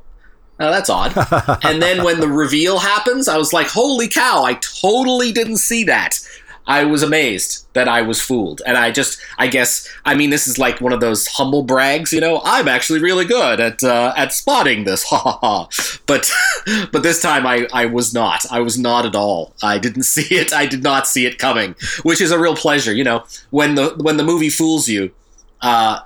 [0.58, 1.12] Oh, that's odd.
[1.64, 5.84] and then when the reveal happens, I was like, holy cow, I totally didn't see
[5.84, 6.18] that.
[6.66, 8.60] I was amazed that I was fooled.
[8.66, 12.12] And I just, I guess, I mean, this is like one of those humble brags,
[12.12, 12.40] you know.
[12.44, 15.68] I'm actually really good at uh, at spotting this, ha ha ha.
[16.06, 16.30] But
[16.92, 18.44] but this time I I was not.
[18.50, 19.54] I was not at all.
[19.62, 20.52] I didn't see it.
[20.52, 23.24] I did not see it coming, which is a real pleasure, you know.
[23.50, 25.12] When the when the movie fools you,
[25.60, 26.00] uh,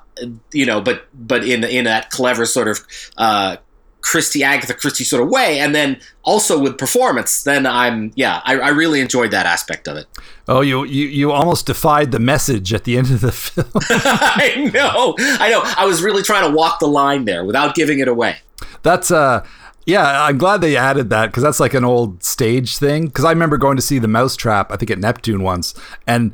[0.53, 2.81] you know, but but in in that clever sort of
[3.17, 3.57] uh,
[4.03, 8.59] Christie, Agatha Christie sort of way, and then also with performance, then I'm yeah, I,
[8.59, 10.07] I, really enjoyed that aspect of it.
[10.49, 13.71] Oh, you, you you almost defied the message at the end of the film.
[13.91, 15.63] I know, I know.
[15.77, 18.39] I was really trying to walk the line there without giving it away.
[18.83, 19.47] That's uh
[19.87, 23.07] yeah, I'm glad they added that because that's like an old stage thing.
[23.07, 25.75] Because I remember going to see the Mousetrap, I think at Neptune once,
[26.07, 26.33] and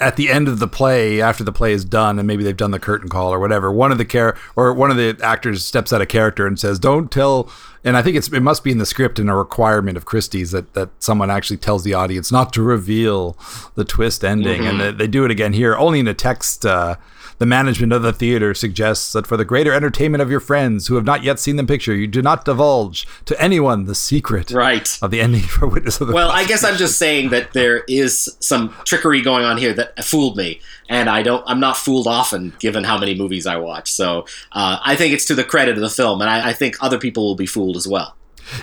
[0.00, 2.70] at the end of the play, after the play is done, and maybe they've done
[2.70, 5.92] the curtain call or whatever, one of the care or one of the actors steps
[5.92, 7.50] out of character and says, "Don't tell."
[7.82, 10.52] And I think it's it must be in the script and a requirement of Christie's
[10.52, 13.36] that that someone actually tells the audience not to reveal
[13.74, 14.80] the twist ending, mm-hmm.
[14.80, 16.64] and they, they, do it again here, only in a text.
[16.64, 16.96] Uh,
[17.38, 20.96] the management of the theater suggests that for the greater entertainment of your friends who
[20.96, 24.98] have not yet seen the picture, you do not divulge to anyone the secret right.
[25.00, 27.84] of the ending for Witness of the Well, I guess I'm just saying that there
[27.88, 31.44] is some trickery going on here that fooled me, and I don't.
[31.46, 33.92] I'm not fooled often, given how many movies I watch.
[33.92, 36.76] So uh, I think it's to the credit of the film, and I, I think
[36.80, 38.14] other people will be fooled as well.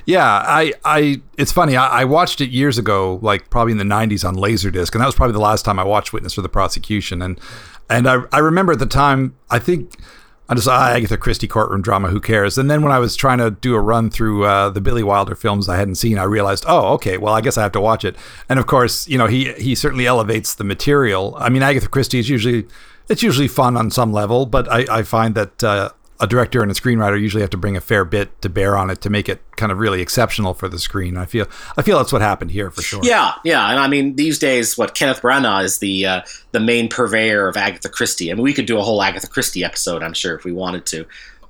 [0.05, 1.75] Yeah, I, I, it's funny.
[1.77, 5.05] I, I, watched it years ago, like probably in the '90s on Laserdisc, and that
[5.05, 7.21] was probably the last time I watched Witness for the Prosecution.
[7.21, 7.39] And
[7.89, 9.95] and I, I remember at the time, I think
[10.47, 12.09] I just ah, Agatha Christie courtroom drama.
[12.09, 12.57] Who cares?
[12.57, 15.33] And then when I was trying to do a run through uh, the Billy Wilder
[15.33, 18.05] films I hadn't seen, I realized, oh, okay, well, I guess I have to watch
[18.05, 18.15] it.
[18.47, 21.35] And of course, you know, he he certainly elevates the material.
[21.37, 22.67] I mean, Agatha Christie is usually
[23.09, 26.71] it's usually fun on some level, but I, I find that uh, a director and
[26.71, 29.27] a screenwriter usually have to bring a fair bit to bear on it to make
[29.27, 31.17] it kind of really exceptional for the screen.
[31.17, 31.47] I feel
[31.77, 33.01] I feel that's what happened here for sure.
[33.03, 36.87] Yeah, yeah, and I mean these days, what Kenneth Branagh is the uh, the main
[36.87, 38.31] purveyor of Agatha Christie.
[38.31, 40.85] I mean, we could do a whole Agatha Christie episode, I'm sure, if we wanted
[40.87, 41.05] to.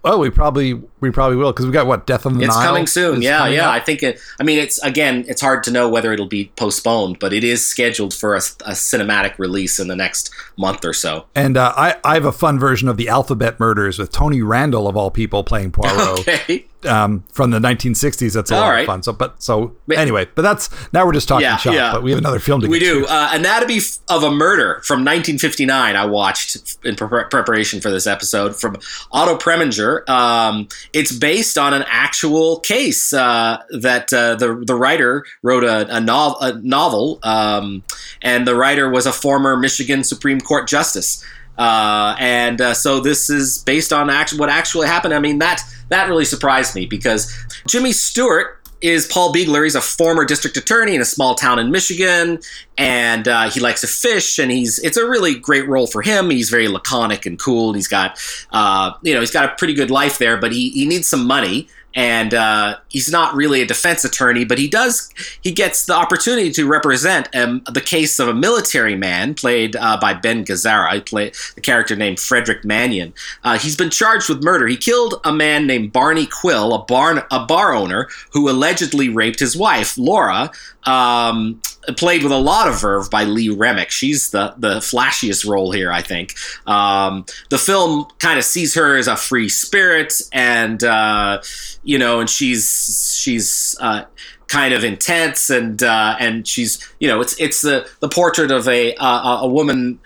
[0.05, 2.59] Oh, we probably we probably will because we got what Death on the it's Nile.
[2.59, 3.21] It's coming soon.
[3.23, 3.67] Yeah, yeah.
[3.67, 3.73] Up.
[3.73, 4.19] I think it.
[4.39, 7.65] I mean, it's again, it's hard to know whether it'll be postponed, but it is
[7.65, 11.25] scheduled for a, a cinematic release in the next month or so.
[11.33, 14.87] And uh, I I have a fun version of the Alphabet Murders with Tony Randall
[14.87, 16.19] of all people playing Poirot.
[16.25, 18.33] Okay um, from the 1960s.
[18.33, 18.79] That's a All lot right.
[18.81, 19.03] of fun.
[19.03, 21.73] So, but so anyway, but that's now we're just talking yeah, shop.
[21.73, 21.91] Yeah.
[21.91, 23.05] But we have another film to we do.
[23.07, 25.95] Uh, Anatomy of a Murder from 1959.
[25.95, 28.77] I watched in pre- preparation for this episode from
[29.11, 30.07] Otto Preminger.
[30.09, 35.95] Um, it's based on an actual case uh, that uh, the the writer wrote a,
[35.95, 37.83] a, nov- a novel, um,
[38.21, 41.23] and the writer was a former Michigan Supreme Court justice.
[41.57, 45.13] Uh, and uh, so this is based on act- what actually happened.
[45.13, 47.33] I mean that that really surprised me because
[47.67, 49.63] Jimmy Stewart is Paul Biegler.
[49.63, 52.39] He's a former district attorney in a small town in Michigan,
[52.77, 54.37] and uh, he likes to fish.
[54.37, 56.29] And he's it's a really great role for him.
[56.29, 57.69] He's very laconic and cool.
[57.69, 58.19] And he's got
[58.51, 61.25] uh, you know he's got a pretty good life there, but he he needs some
[61.25, 65.09] money and uh, he's not really a defense attorney, but he does
[65.41, 69.97] he gets the opportunity to represent um, the case of a military man played uh,
[69.99, 70.87] by Ben Gazzara.
[70.87, 73.13] I play the character named Frederick Mannion.
[73.43, 74.67] Uh, he's been charged with murder.
[74.67, 79.39] He killed a man named Barney Quill, a bar a bar owner who allegedly raped
[79.39, 80.51] his wife Laura.
[80.83, 81.61] Um,
[81.93, 83.89] played with a lot of verve by Lee Remick.
[83.91, 86.33] She's the the flashiest role here, I think.
[86.67, 91.41] Um, the film kind of sees her as a free spirit, and uh,
[91.85, 93.75] you know, and she's she's.
[93.79, 94.03] Uh,
[94.47, 98.67] kind of intense and uh, and she's you know it's it's the the portrait of
[98.67, 99.99] a uh, a woman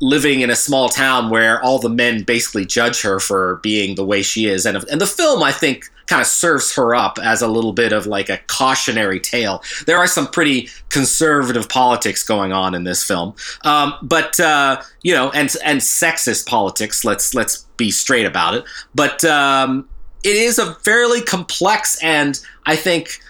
[0.00, 4.04] living in a small town where all the men basically judge her for being the
[4.04, 7.42] way she is and and the film I think kind of serves her up as
[7.42, 9.62] a little bit of like a cautionary tale.
[9.86, 15.14] There are some pretty conservative politics going on in this film, um, but uh, you
[15.14, 17.04] know, and and sexist politics.
[17.04, 18.64] Let's let's be straight about it.
[18.94, 19.88] But um,
[20.24, 23.20] it is a fairly complex and I think.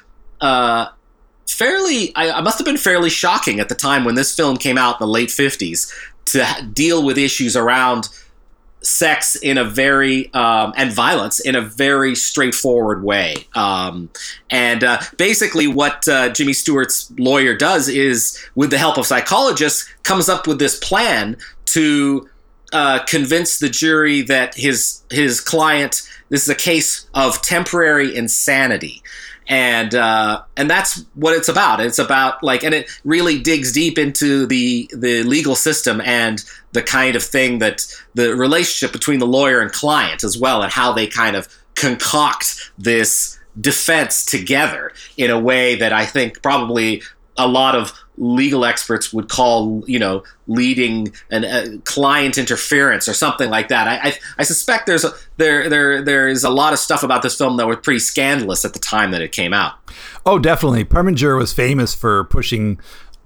[0.41, 0.89] Uh,
[1.47, 4.77] fairly I, I, must have been fairly shocking at the time when this film came
[4.77, 5.91] out in the late 50s
[6.27, 8.09] to deal with issues around
[8.85, 13.35] sex in a very um, and violence in a very straightforward way.
[13.55, 14.11] Um,
[14.51, 19.89] and uh, basically, what uh, Jimmy Stewart's lawyer does is, with the help of psychologists,
[20.03, 22.29] comes up with this plan to
[22.73, 29.03] uh, convince the jury that his his client this is a case of temporary insanity
[29.47, 31.81] and uh, and that's what it's about.
[31.81, 36.43] It's about like, and it really digs deep into the the legal system and
[36.73, 40.73] the kind of thing that the relationship between the lawyer and client as well, and
[40.73, 47.03] how they kind of concoct this defense together in a way that I think probably
[47.37, 53.51] a lot of legal experts would call, you know, leading an client interference or something
[53.51, 53.89] like that.
[53.89, 57.23] I, I, I suspect there's a, there there there is a lot of stuff about
[57.23, 59.75] this film that was pretty scandalous at the time that it came out.
[60.25, 60.85] Oh, definitely.
[60.85, 62.79] Preminger was famous for pushing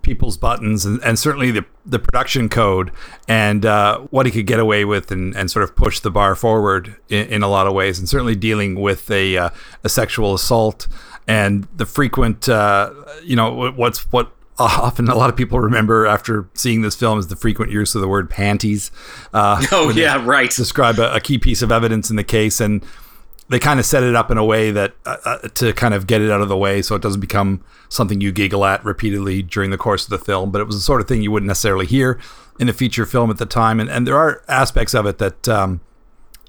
[0.03, 2.91] people's buttons and, and certainly the the production code
[3.27, 6.35] and uh, what he could get away with and, and sort of push the bar
[6.35, 9.51] forward in, in a lot of ways and certainly dealing with a uh,
[9.85, 10.87] a sexual assault
[11.27, 12.93] and the frequent uh,
[13.23, 17.29] you know what's what often a lot of people remember after seeing this film is
[17.29, 18.91] the frequent use of the word panties.
[19.33, 20.51] Uh, oh yeah, right.
[20.51, 22.85] Describe a, a, key piece of evidence in the case, and
[23.49, 26.07] they kind of set it up in a way that uh, uh, to kind of
[26.07, 29.43] get it out of the way, so it doesn't become something you giggle at repeatedly
[29.43, 30.51] during the course of the film.
[30.51, 32.19] But it was the sort of thing you wouldn't necessarily hear
[32.59, 35.49] in a feature film at the time, and and there are aspects of it that.
[35.49, 35.81] Um,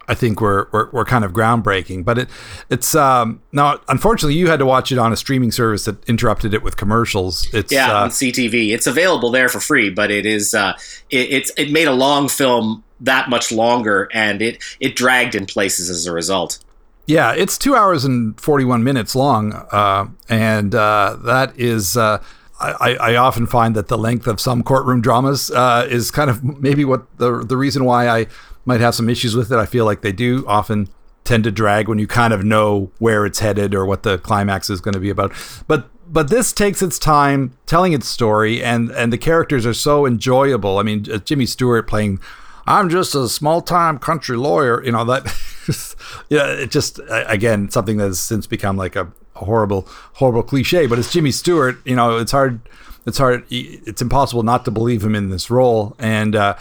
[0.10, 2.04] I think were, were, were kind of groundbreaking.
[2.04, 2.30] But it
[2.70, 6.54] it's um, now unfortunately you had to watch it on a streaming service that interrupted
[6.54, 7.48] it with commercials.
[7.54, 8.74] It's yeah uh, on CTV.
[8.74, 10.74] It's available there for free, but it is uh,
[11.10, 15.46] it, it's it made a long film that much longer, and it it dragged in
[15.46, 16.60] places as a result.
[17.06, 21.96] Yeah, it's two hours and forty one minutes long, uh, and uh, that is.
[21.96, 22.22] Uh,
[22.62, 26.44] I, I, often find that the length of some courtroom dramas uh, is kind of
[26.44, 28.28] maybe what the the reason why I
[28.70, 29.58] might have some issues with it.
[29.58, 30.90] I feel like they do often
[31.24, 34.70] tend to drag when you kind of know where it's headed or what the climax
[34.70, 35.34] is going to be about.
[35.68, 40.06] But but this takes its time telling its story, and and the characters are so
[40.06, 40.78] enjoyable.
[40.78, 42.20] I mean, uh, Jimmy Stewart playing.
[42.68, 45.26] I'm just a small time country lawyer, you know that.
[46.30, 50.86] yeah, it just again something that has since become like a, a horrible, horrible cliche.
[50.86, 51.78] But it's Jimmy Stewart.
[51.86, 52.62] You know, it's hard.
[53.08, 53.46] It's hard.
[53.50, 55.96] It's impossible not to believe him in this role.
[55.98, 56.56] And uh,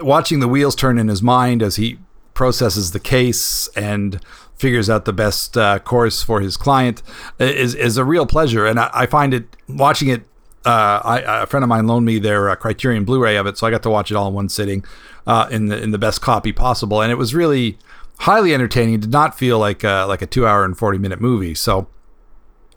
[0.00, 1.98] watching the wheels turn in his mind as he
[2.34, 4.20] processes the case and
[4.56, 7.02] figures out the best uh, course for his client
[7.38, 8.66] is is a real pleasure.
[8.66, 10.22] And I, I find it watching it.
[10.64, 13.66] Uh, I, a friend of mine loaned me their uh, Criterion Blu-ray of it, so
[13.66, 14.84] I got to watch it all in one sitting,
[15.26, 17.00] uh, in the in the best copy possible.
[17.00, 17.78] And it was really
[18.20, 18.94] highly entertaining.
[18.94, 21.54] It did not feel like a, like a two-hour and forty-minute movie.
[21.54, 21.88] So.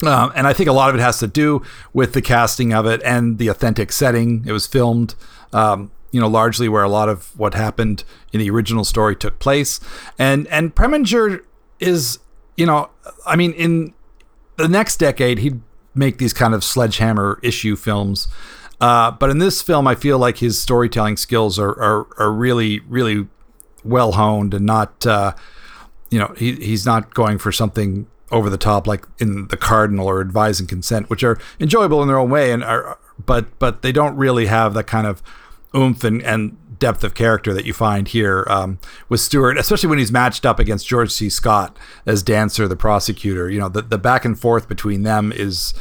[0.01, 2.86] Um, and I think a lot of it has to do with the casting of
[2.86, 4.45] it and the authentic setting.
[4.47, 5.14] It was filmed
[5.51, 8.03] um, you know, largely where a lot of what happened
[8.34, 9.80] in the original story took place.
[10.18, 11.43] And and Preminger
[11.80, 12.20] is,
[12.57, 12.89] you know,
[13.26, 13.93] I mean, in
[14.57, 15.62] the next decade, he'd
[15.93, 18.28] make these kind of sledgehammer issue films.
[18.82, 22.80] Uh, but in this film, I feel like his storytelling skills are are, are really
[22.82, 23.28] really
[23.84, 25.34] well honed and not, uh,
[26.10, 30.07] you know, he he's not going for something over the top like in The Cardinal
[30.07, 33.82] or Advise and Consent, which are enjoyable in their own way and are, but but
[33.82, 35.22] they don't really have that kind of
[35.76, 39.99] oomph and, and depth of character that you find here um, with Stewart, especially when
[39.99, 41.30] he's matched up against George C.
[41.30, 43.49] Scott as Dancer, the prosecutor.
[43.49, 45.74] You know, the, the back and forth between them is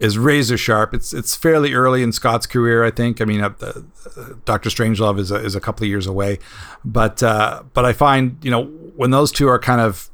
[0.00, 0.94] is razor sharp.
[0.94, 3.20] It's it's fairly early in Scott's career, I think.
[3.20, 3.80] I mean, uh, uh,
[4.44, 6.38] Doctor Strangelove is a, is a couple of years away,
[6.84, 8.64] but uh, but I find you know
[8.96, 10.10] when those two are kind of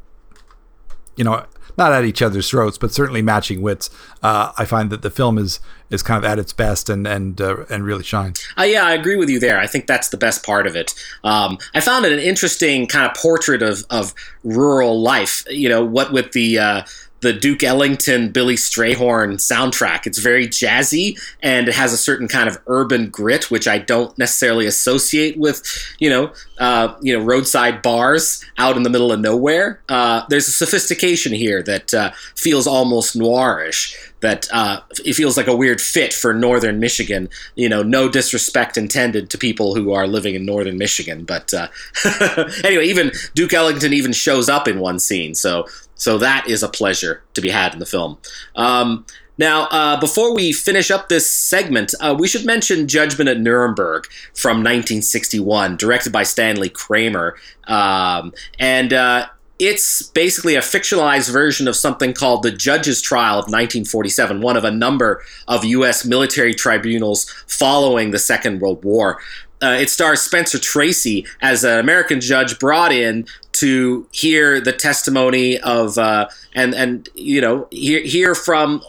[1.17, 1.45] you know
[1.81, 3.91] not at each other's throats, but certainly matching wits.
[4.23, 5.59] Uh, I find that the film is
[5.91, 8.47] is kind of at its best and and uh, and really shines.
[8.57, 9.59] Uh, yeah, I agree with you there.
[9.59, 10.95] I think that's the best part of it.
[11.25, 14.15] Um, I found it an interesting kind of portrait of of
[14.45, 15.45] rural life.
[15.49, 16.83] You know, what with the uh,
[17.21, 20.07] the Duke Ellington Billy Strayhorn soundtrack.
[20.07, 24.17] It's very jazzy and it has a certain kind of urban grit, which I don't
[24.19, 25.63] necessarily associate with,
[25.99, 29.81] you know, uh, you know, roadside bars out in the middle of nowhere.
[29.89, 33.97] Uh, there's a sophistication here that uh, feels almost noirish.
[34.21, 37.31] That uh, it feels like a weird fit for northern Michigan.
[37.55, 41.69] You know, no disrespect intended to people who are living in northern Michigan, but uh,
[42.63, 45.35] anyway, even Duke Ellington even shows up in one scene.
[45.35, 45.67] So
[46.01, 48.17] so that is a pleasure to be had in the film.
[48.57, 49.05] Um,
[49.37, 54.07] now, uh, before we finish up this segment, uh, we should mention Judgment at Nuremberg
[54.35, 57.37] from 1961, directed by Stanley Kramer.
[57.67, 59.27] Um, and uh,
[59.59, 64.65] it's basically a fictionalized version of something called the Judge's Trial of 1947, one of
[64.65, 66.07] a number of U.S.
[66.07, 69.21] military tribunals following the Second World War.
[69.63, 75.59] Uh, it stars Spencer Tracy as an American judge brought in to hear the testimony
[75.59, 78.83] of uh, and and you know hear hear from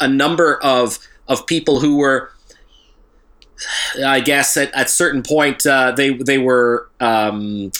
[0.00, 2.30] a number of of people who were
[4.04, 7.72] I guess at, at certain point uh, they they were um,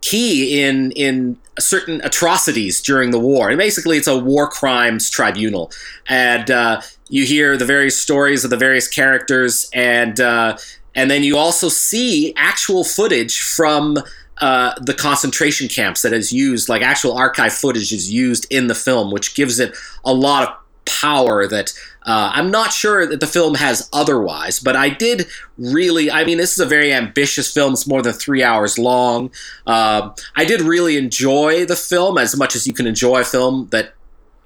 [0.00, 3.48] key in in certain atrocities during the war.
[3.48, 5.70] And basically it's a war crimes tribunal.
[6.08, 10.56] And uh, you hear the various stories of the various characters and uh,
[10.94, 13.98] and then you also see actual footage from
[14.38, 18.74] uh, the concentration camps that is used, like actual archive footage is used in the
[18.74, 19.74] film, which gives it
[20.04, 20.54] a lot of
[20.86, 21.72] power that
[22.02, 24.60] uh, I'm not sure that the film has otherwise.
[24.60, 25.26] But I did
[25.56, 27.72] really, I mean, this is a very ambitious film.
[27.72, 29.30] It's more than three hours long.
[29.66, 33.68] Uh, I did really enjoy the film as much as you can enjoy a film
[33.70, 33.94] that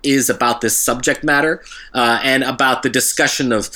[0.05, 3.68] is about this subject matter uh, and about the discussion of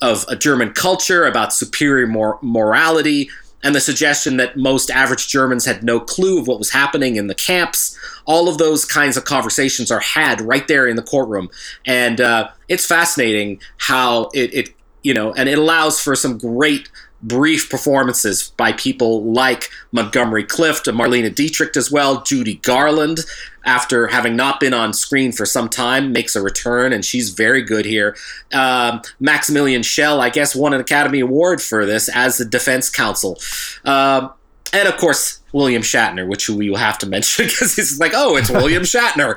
[0.00, 3.30] of a German culture, about superior mor- morality,
[3.62, 7.26] and the suggestion that most average Germans had no clue of what was happening in
[7.26, 7.98] the camps.
[8.24, 11.48] All of those kinds of conversations are had right there in the courtroom,
[11.84, 16.88] and uh, it's fascinating how it, it, you know, and it allows for some great
[17.22, 22.22] brief performances by people like Montgomery Clift and Marlene Dietrich as well.
[22.22, 23.20] Judy Garland,
[23.66, 27.62] after having not been on screen for some time, makes a return, and she's very
[27.62, 28.16] good here.
[28.52, 33.38] Um, Maximilian Schell, I guess, won an Academy Award for this as the defense counsel.
[33.84, 34.32] Um,
[34.72, 38.36] and of course, William Shatner, which we will have to mention because he's like, oh,
[38.36, 39.36] it's William Shatner.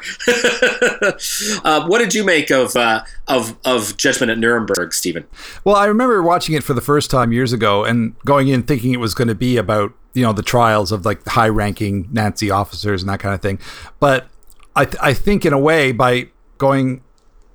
[1.65, 5.25] uh, what did you make of uh, of of Judgment at Nuremberg, Stephen?
[5.63, 8.93] Well, I remember watching it for the first time years ago and going in thinking
[8.93, 13.01] it was going to be about you know the trials of like high-ranking Nazi officers
[13.01, 13.59] and that kind of thing,
[13.99, 14.27] but
[14.75, 17.01] I th- I think in a way by going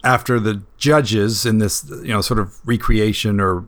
[0.04, 3.66] after the judges in this you know sort of recreation or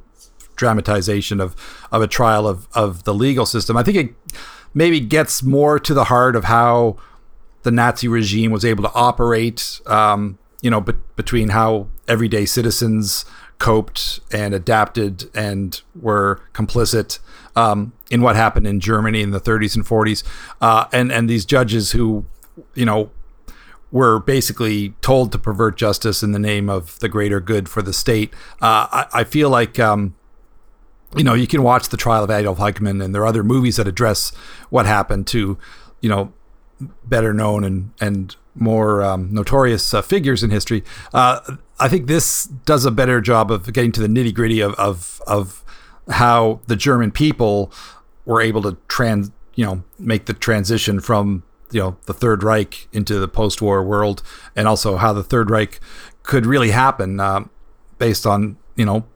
[0.56, 1.54] dramatization of
[1.92, 3.76] of a trial of of the legal system.
[3.76, 4.14] I think it
[4.74, 6.96] maybe gets more to the heart of how
[7.62, 9.80] the Nazi regime was able to operate.
[9.86, 13.24] Um, you know, be- between how everyday citizens
[13.58, 17.18] coped and adapted and were complicit
[17.54, 20.22] um, in what happened in Germany in the 30s and 40s,
[20.60, 22.24] uh, and and these judges who,
[22.74, 23.10] you know,
[23.90, 27.92] were basically told to pervert justice in the name of the greater good for the
[27.92, 28.32] state.
[28.60, 30.15] Uh, I, I, feel like um,
[31.14, 33.76] you know, you can watch the trial of Adolf Eichmann, and there are other movies
[33.76, 34.32] that address
[34.70, 35.58] what happened to,
[36.00, 36.32] you know,
[37.04, 40.82] better known and and more um, notorious uh, figures in history.
[41.12, 41.40] Uh,
[41.78, 45.22] I think this does a better job of getting to the nitty gritty of, of
[45.26, 45.64] of
[46.08, 47.72] how the German people
[48.24, 52.88] were able to trans, you know, make the transition from you know the Third Reich
[52.92, 54.22] into the post-war world,
[54.54, 55.80] and also how the Third Reich
[56.22, 57.44] could really happen uh,
[57.98, 59.06] based on you know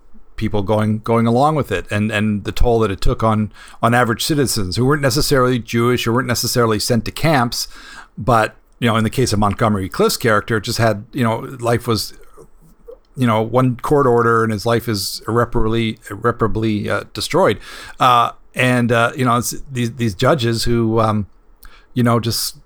[0.41, 3.93] people going going along with it and and the toll that it took on on
[3.95, 7.69] average citizens who weren't necessarily Jewish or weren't necessarily sent to camps
[8.17, 11.41] but you know in the case of Montgomery Clift's character it just had you know
[11.61, 12.15] life was
[13.17, 17.61] you know one court order and his life is irreparably irreparably uh, destroyed.
[17.99, 21.27] Uh, and uh, you know these these judges who um,
[21.95, 22.57] you know just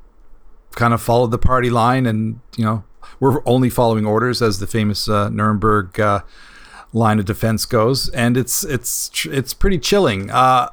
[0.76, 2.84] kind of followed the party line and you know
[3.20, 6.20] we're only following orders as the famous uh, Nuremberg uh,
[6.94, 10.30] line of defense goes, and it's it's it's pretty chilling.
[10.30, 10.70] Uh,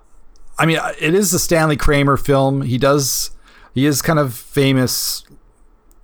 [0.58, 2.62] I mean, it is a Stanley Kramer film.
[2.62, 3.32] He does
[3.74, 5.24] he is kind of famous,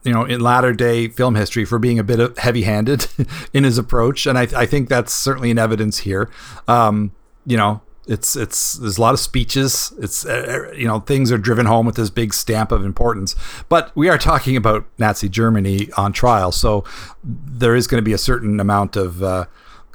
[0.03, 3.07] you know, in latter day film history for being a bit heavy handed
[3.53, 6.29] in his approach, and I, I think that's certainly in evidence here.
[6.67, 7.11] Um,
[7.45, 9.93] you know, it's it's there's a lot of speeches.
[9.99, 13.35] It's uh, you know things are driven home with this big stamp of importance.
[13.69, 16.83] But we are talking about Nazi Germany on trial, so
[17.23, 19.45] there is going to be a certain amount of uh,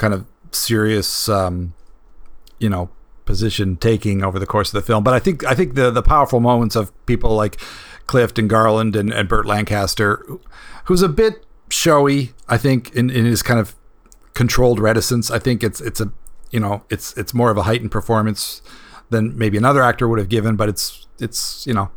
[0.02, 1.74] kind of serious, um,
[2.58, 2.90] you know,
[3.24, 5.04] position taking over the course of the film.
[5.04, 7.60] But I think I think the the powerful moments of people like
[8.06, 10.26] Clift and Garland and, and Burt Lancaster,
[10.86, 13.76] who's a bit showy, I think, in, in his kind of
[14.34, 15.30] controlled reticence.
[15.30, 16.10] I think it's it's a
[16.50, 18.60] you know it's it's more of a heightened performance
[19.10, 21.92] than maybe another actor would have given, but it's it's you know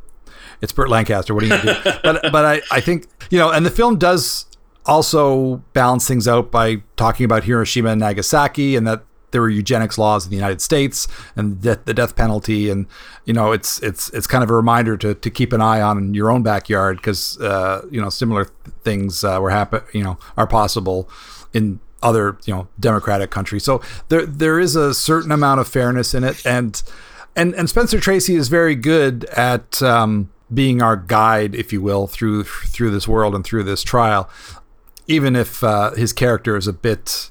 [0.62, 1.34] it's Burt Lancaster.
[1.34, 1.91] What are you gonna do?
[2.03, 4.45] but but I I think you know, and the film does
[4.86, 9.98] also balance things out by talking about Hiroshima and Nagasaki and that there were eugenics
[9.98, 12.70] laws in the United States and the, the death penalty.
[12.70, 12.86] And
[13.26, 16.14] you know it's it's it's kind of a reminder to, to keep an eye on
[16.14, 18.46] your own backyard because uh, you know similar
[18.84, 21.10] things uh, were happen you know are possible
[21.54, 23.64] in other you know democratic countries.
[23.64, 26.46] So there there is a certain amount of fairness in it.
[26.46, 26.82] And
[27.36, 32.08] and and Spencer Tracy is very good at um, being our guide if you will
[32.08, 34.30] through through this world and through this trial
[35.08, 37.30] even if uh, his character is a bit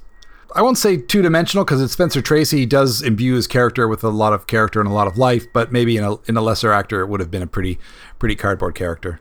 [0.56, 2.58] I won't say two dimensional because it's Spencer Tracy.
[2.58, 5.52] He does imbue his character with a lot of character and a lot of life,
[5.52, 7.80] but maybe in a in a lesser actor, it would have been a pretty
[8.20, 9.20] pretty cardboard character.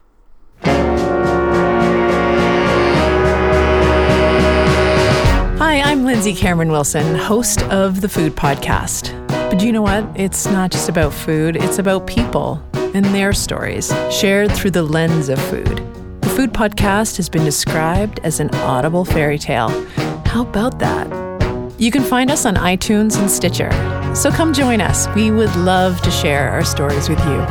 [5.58, 9.12] Hi, I'm Lindsay Cameron Wilson, host of the Food Podcast.
[9.50, 10.06] But you know what?
[10.16, 15.30] It's not just about food; it's about people and their stories shared through the lens
[15.30, 15.82] of food.
[16.36, 19.70] Food Podcast has been described as an audible fairy tale.
[20.26, 21.08] How about that?
[21.78, 23.72] You can find us on iTunes and Stitcher.
[24.16, 25.08] So come join us.
[25.14, 27.46] We would love to share our stories with you.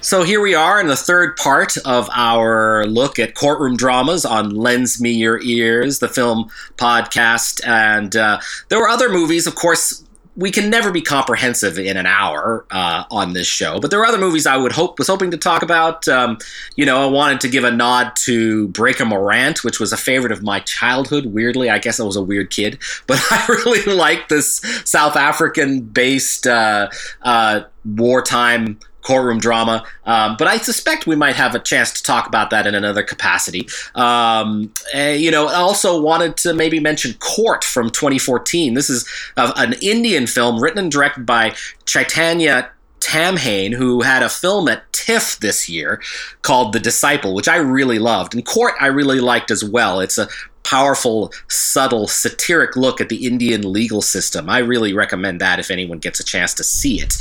[0.00, 4.48] So here we are in the third part of our look at courtroom dramas on
[4.48, 7.60] Lends Me Your Ears, the film podcast.
[7.68, 8.40] And uh,
[8.70, 10.02] there were other movies, of course,
[10.38, 14.06] we can never be comprehensive in an hour uh, on this show, but there are
[14.06, 16.06] other movies I would hope was hoping to talk about.
[16.06, 16.38] Um,
[16.76, 20.30] you know, I wanted to give a nod to Breaker Morant, which was a favorite
[20.30, 21.26] of my childhood.
[21.26, 22.78] Weirdly, I guess I was a weird kid,
[23.08, 26.88] but I really like this South African-based uh,
[27.22, 28.78] uh, wartime
[29.08, 29.86] courtroom drama.
[30.04, 33.02] Um, but I suspect we might have a chance to talk about that in another
[33.02, 33.66] capacity.
[33.94, 38.74] Um, uh, you know, I also wanted to maybe mention Court from 2014.
[38.74, 41.54] This is a, an Indian film written and directed by
[41.86, 46.02] Chaitanya Tamhane, who had a film at TIFF this year
[46.42, 48.34] called The Disciple, which I really loved.
[48.34, 50.00] And Court I really liked as well.
[50.00, 50.28] It's a
[50.64, 54.50] powerful, subtle, satiric look at the Indian legal system.
[54.50, 57.14] I really recommend that if anyone gets a chance to see it.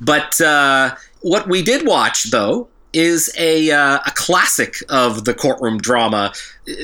[0.00, 5.78] But uh, what we did watch, though, is a, uh, a classic of the courtroom
[5.78, 6.32] drama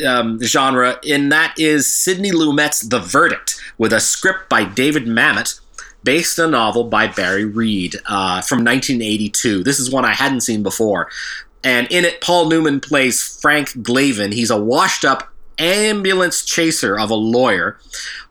[0.06, 5.60] um, genre, and that is Sidney Lumet's The Verdict, with a script by David Mamet
[6.04, 9.62] based on a novel by Barry Reed uh, from 1982.
[9.62, 11.10] This is one I hadn't seen before.
[11.64, 14.32] And in it, Paul Newman plays Frank Galvin.
[14.32, 17.78] He's a washed up ambulance chaser of a lawyer.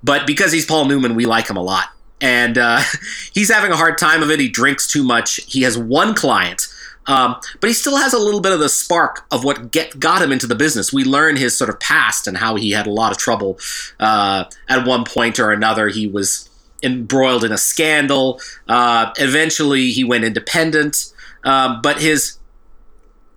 [0.04, 1.90] But because he's Paul Newman, we like him a lot
[2.22, 2.82] and uh,
[3.34, 4.40] he's having a hard time of it.
[4.40, 5.38] He drinks too much.
[5.48, 6.68] He has one client,
[7.08, 10.22] um, but he still has a little bit of the spark of what get, got
[10.22, 10.92] him into the business.
[10.92, 13.60] We learn his sort of past and how he had a lot of trouble
[14.00, 15.88] uh, at one point or another.
[15.88, 16.50] He was
[16.84, 18.40] embroiled in a scandal.
[18.68, 21.14] Uh, eventually, he went independent,
[21.44, 22.38] um, but his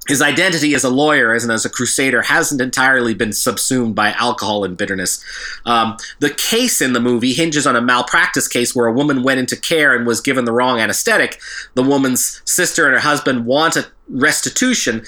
[0.08, 4.64] his identity as a lawyer and as a crusader hasn't entirely been subsumed by alcohol
[4.64, 5.22] and bitterness.
[5.66, 9.40] Um, the case in the movie hinges on a malpractice case where a woman went
[9.40, 11.40] into care and was given the wrong anesthetic.
[11.74, 15.04] The woman's sister and her husband want a restitution,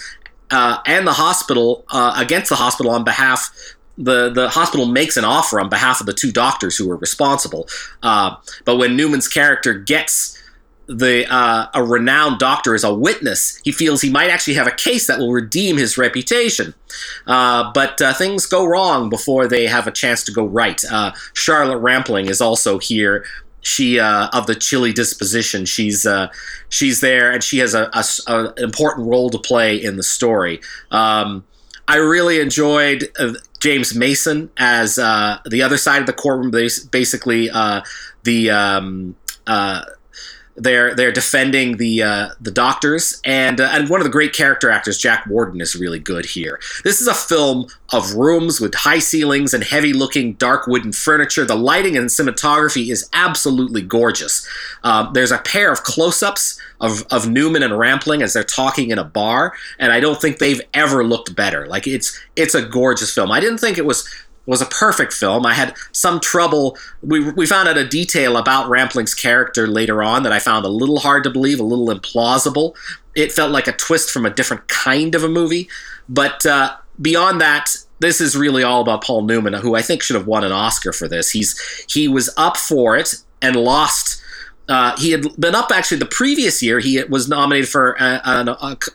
[0.51, 3.51] uh, and the hospital uh, against the hospital on behalf.
[3.97, 7.69] The, the hospital makes an offer on behalf of the two doctors who were responsible.
[8.03, 10.39] Uh, but when Newman's character gets
[10.87, 14.73] the uh, a renowned doctor is a witness, he feels he might actually have a
[14.73, 16.75] case that will redeem his reputation.
[17.27, 20.83] Uh, but uh, things go wrong before they have a chance to go right.
[20.91, 23.25] Uh, Charlotte Rampling is also here.
[23.61, 25.67] She uh, of the chilly disposition.
[25.67, 26.29] She's uh,
[26.69, 30.61] she's there, and she has a, a, a, important role to play in the story.
[30.91, 31.45] Um,
[31.87, 33.09] I really enjoyed
[33.61, 36.51] James Mason as the other side of the courtroom.
[36.91, 37.49] Basically,
[38.25, 39.15] the um,
[40.57, 44.71] they're they're defending the uh, the doctors, and uh, and one of the great character
[44.71, 46.61] actors, Jack Warden, is really good here.
[46.85, 51.45] This is a film of rooms with high ceilings and heavy looking dark wooden furniture.
[51.45, 54.47] The lighting and cinematography is absolutely gorgeous.
[54.85, 58.91] Uh, there's a pair of close ups of, of Newman and Rampling as they're talking
[58.91, 61.67] in a bar, and I don't think they've ever looked better.
[61.67, 63.31] Like it's it's a gorgeous film.
[63.31, 64.07] I didn't think it was
[64.47, 65.47] was a perfect film.
[65.47, 66.77] I had some trouble.
[67.03, 70.69] We, we found out a detail about Rampling's character later on that I found a
[70.69, 72.75] little hard to believe, a little implausible.
[73.15, 75.69] It felt like a twist from a different kind of a movie.
[76.09, 80.17] But uh, beyond that, this is really all about Paul Newman, who I think should
[80.17, 81.31] have won an Oscar for this.
[81.31, 84.21] He's he was up for it and lost.
[84.69, 86.79] Uh, he had been up actually the previous year.
[86.79, 88.49] He was nominated for an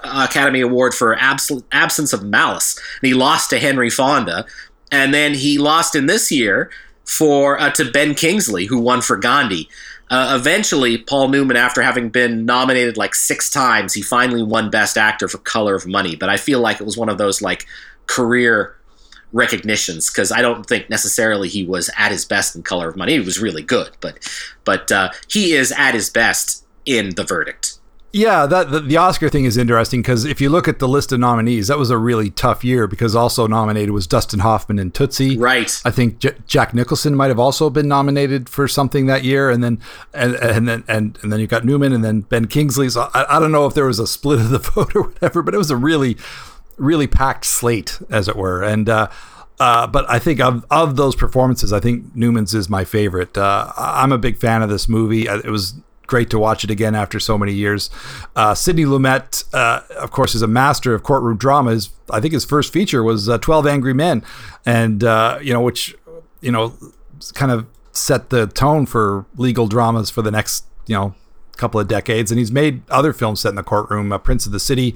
[0.03, 4.45] Academy Award for abs- Absence of Malice, and he lost to Henry Fonda
[4.91, 6.69] and then he lost in this year
[7.03, 9.69] for uh, to Ben Kingsley, who won for Gandhi.
[10.09, 14.97] Uh, eventually, Paul Newman, after having been nominated like six times, he finally won Best
[14.97, 16.15] Actor for Color of Money.
[16.15, 17.65] But I feel like it was one of those like
[18.05, 18.77] career
[19.33, 23.13] recognitions because I don't think necessarily he was at his best in Color of Money.
[23.13, 24.17] He was really good, but
[24.63, 27.76] but uh, he is at his best in The Verdict.
[28.13, 31.11] Yeah, that the, the Oscar thing is interesting because if you look at the list
[31.11, 34.93] of nominees, that was a really tough year because also nominated was Dustin Hoffman and
[34.93, 35.37] Tootsie.
[35.37, 35.71] Right.
[35.83, 39.63] I think J- Jack Nicholson might have also been nominated for something that year, and
[39.63, 39.79] then
[40.13, 42.89] and and then and, and then you got Newman and then Ben Kingsley.
[42.89, 45.43] So I, I don't know if there was a split of the vote or whatever,
[45.43, 46.17] but it was a really
[46.77, 48.89] really packed slate, as it were, and.
[48.89, 49.07] uh
[49.59, 53.35] uh, but I think of of those performances, I think Newman's is my favorite.
[53.35, 55.25] Uh, I'm a big fan of this movie.
[55.25, 55.73] It was
[56.07, 57.89] great to watch it again after so many years.
[58.35, 61.91] Uh, Sidney Lumet, uh, of course, is a master of courtroom dramas.
[62.09, 64.23] I think his first feature was uh, Twelve Angry Men,
[64.65, 65.95] and uh, you know, which
[66.41, 66.73] you know,
[67.33, 71.13] kind of set the tone for legal dramas for the next you know
[71.57, 72.31] couple of decades.
[72.31, 74.95] And he's made other films set in the courtroom, uh, Prince of the City,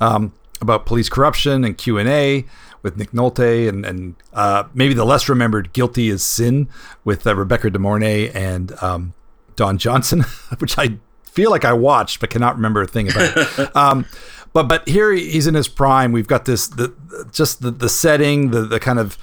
[0.00, 2.44] um, about police corruption and Q and A
[2.82, 6.68] with Nick Nolte, and and uh, maybe the less remembered Guilty as Sin
[7.04, 9.14] with Rebecca De Mornay and um,
[9.60, 10.20] Don Johnson,
[10.58, 13.76] which I feel like I watched but cannot remember a thing about.
[13.76, 14.06] um,
[14.54, 16.12] but but here he's in his prime.
[16.12, 16.94] We've got this the
[17.30, 19.18] just the, the setting, the the kind of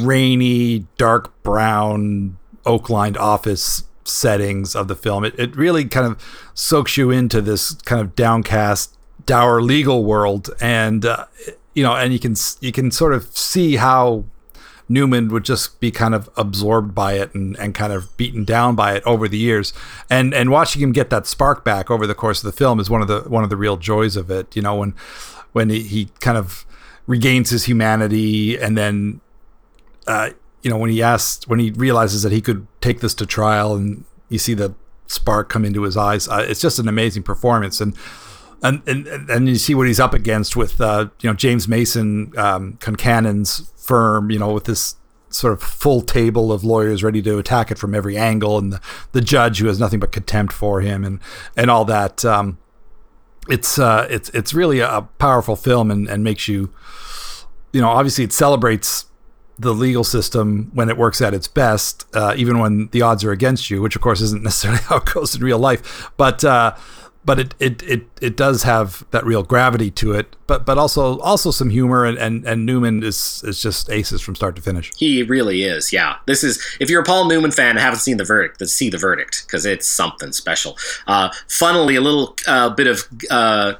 [0.00, 5.24] rainy, dark brown, oak lined office settings of the film.
[5.24, 6.22] It, it really kind of
[6.54, 11.26] soaks you into this kind of downcast, dour legal world, and uh,
[11.74, 14.26] you know, and you can you can sort of see how
[14.92, 18.74] Newman would just be kind of absorbed by it and, and kind of beaten down
[18.74, 19.72] by it over the years.
[20.10, 22.90] And and watching him get that spark back over the course of the film is
[22.90, 24.54] one of the one of the real joys of it.
[24.54, 24.94] You know, when
[25.52, 26.64] when he, he kind of
[27.06, 29.20] regains his humanity and then
[30.06, 30.30] uh,
[30.62, 33.74] you know when he asks when he realizes that he could take this to trial
[33.74, 34.74] and you see the
[35.06, 37.96] spark come into his eyes uh, it's just an amazing performance and
[38.62, 42.32] and, and and you see what he's up against with uh, you know James Mason
[42.36, 44.96] um, Concannon's firm, you know, with this
[45.30, 48.80] sort of full table of lawyers ready to attack it from every angle, and the,
[49.12, 51.20] the judge who has nothing but contempt for him, and
[51.56, 52.24] and all that.
[52.24, 52.58] Um,
[53.48, 56.72] it's uh, it's it's really a powerful film, and, and makes you,
[57.72, 59.06] you know, obviously it celebrates
[59.58, 63.32] the legal system when it works at its best, uh, even when the odds are
[63.32, 66.44] against you, which of course isn't necessarily how it goes in real life, but.
[66.44, 66.76] Uh,
[67.24, 71.18] but it, it it it does have that real gravity to it, but but also
[71.20, 74.90] also some humor and, and, and Newman is is just aces from start to finish.
[74.96, 76.16] He really is, yeah.
[76.26, 78.90] This is if you're a Paul Newman fan and haven't seen the verdict, then see
[78.90, 80.76] the verdict because it's something special.
[81.06, 83.74] Uh, funnily, a little uh, bit of uh,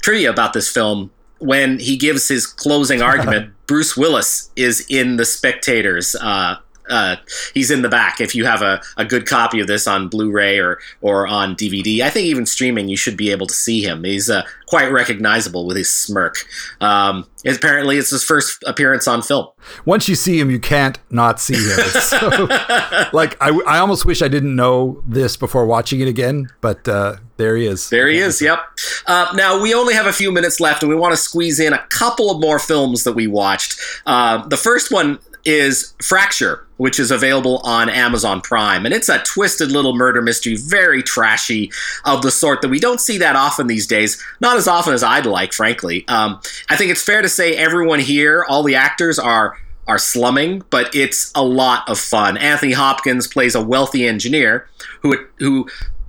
[0.00, 1.10] trivia about this film.
[1.38, 6.56] When he gives his closing argument, Bruce Willis is in the spectators uh,
[6.88, 7.16] uh,
[7.54, 8.20] he's in the back.
[8.20, 12.00] If you have a, a good copy of this on Blu-ray or or on DVD,
[12.00, 14.04] I think even streaming, you should be able to see him.
[14.04, 16.46] He's uh, quite recognizable with his smirk.
[16.80, 19.48] Um, apparently, it's his first appearance on film.
[19.84, 21.78] Once you see him, you can't not see him.
[22.06, 22.28] So,
[23.12, 27.16] like, I, I almost wish I didn't know this before watching it again, but uh,
[27.36, 27.90] there he is.
[27.90, 28.40] There he is.
[28.40, 28.60] Yep.
[29.06, 31.72] Uh, now we only have a few minutes left, and we want to squeeze in
[31.72, 33.78] a couple of more films that we watched.
[34.06, 38.84] Uh, the first one is Fracture, which is available on Amazon Prime.
[38.84, 41.70] And it's a twisted little murder mystery, very trashy,
[42.04, 44.22] of the sort that we don't see that often these days.
[44.40, 46.06] Not as often as I'd like, frankly.
[46.08, 49.56] Um, I think it's fair to say everyone here, all the actors are
[49.88, 52.36] are slumming, but it's a lot of fun.
[52.38, 54.68] Anthony Hopkins plays a wealthy engineer
[55.02, 55.68] who who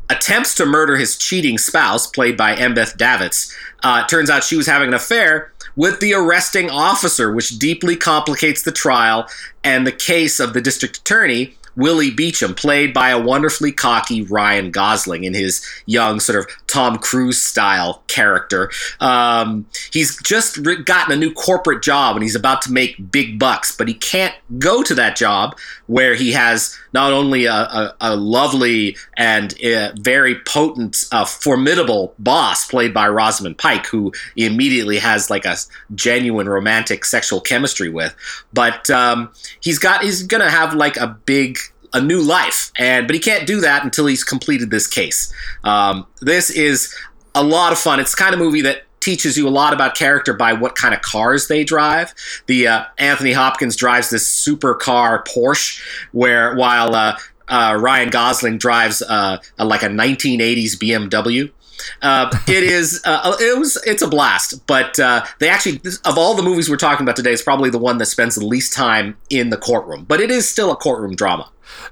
[0.10, 3.54] attempts to murder his cheating spouse, played by Embeth Davidtz.
[3.84, 8.63] Uh, turns out she was having an affair with the arresting officer, which deeply complicates
[8.63, 9.30] the trial
[9.63, 14.71] and the case of the district attorney, Willy Beachum, played by a wonderfully cocky Ryan
[14.71, 18.70] Gosling in his young, sort of Tom Cruise style character.
[18.99, 23.39] Um, he's just re- gotten a new corporate job and he's about to make big
[23.39, 25.57] bucks, but he can't go to that job
[25.88, 32.13] where he has not only a, a, a lovely and uh, very potent, uh, formidable
[32.20, 35.55] boss played by Rosamund Pike, who he immediately has like a
[35.95, 38.15] genuine romantic sexual chemistry with,
[38.53, 41.57] but um, he's got he's gonna have like a big
[41.98, 45.34] a new life and but he can't do that until he's completed this case
[45.64, 46.95] um, this is
[47.36, 50.34] a lot of fun it's kind of movie that teaches you a lot about character
[50.34, 52.14] by what kind of cars they drive.
[52.48, 55.82] The uh, Anthony Hopkins drives this supercar Porsche,
[56.12, 57.18] where while uh,
[57.48, 61.52] uh, Ryan Gosling drives uh, like a 1980s BMW.
[62.01, 66.36] Uh, it is uh, it was it's a blast, but uh, they actually of all
[66.36, 69.17] the movies we're talking about today is probably the one that spends the least time
[69.30, 71.51] in the courtroom, but it is still a courtroom drama.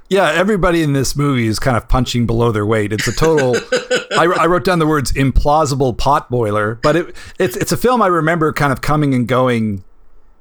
[0.09, 2.93] Yeah, everybody in this movie is kind of punching below their weight.
[2.93, 3.55] It's a total.
[4.17, 8.07] I, I, wrote down the words "implausible potboiler," but it, it's it's a film I
[8.07, 9.83] remember kind of coming and going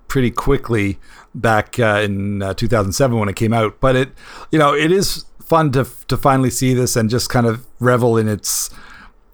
[0.08, 0.98] pretty quickly
[1.34, 3.80] back uh, in uh, 2007 when it came out.
[3.80, 4.10] But it,
[4.50, 8.16] you know, it is fun to to finally see this and just kind of revel
[8.16, 8.70] in its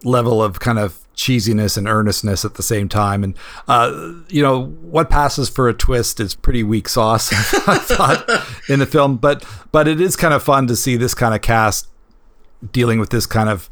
[0.05, 3.23] level of kind of cheesiness and earnestness at the same time.
[3.23, 3.37] And
[3.69, 7.33] uh, you know what passes for a twist is pretty weak sauce,
[7.69, 8.29] I thought,
[8.69, 9.17] in the film.
[9.17, 11.89] But but it is kind of fun to see this kind of cast
[12.73, 13.69] dealing with this kind of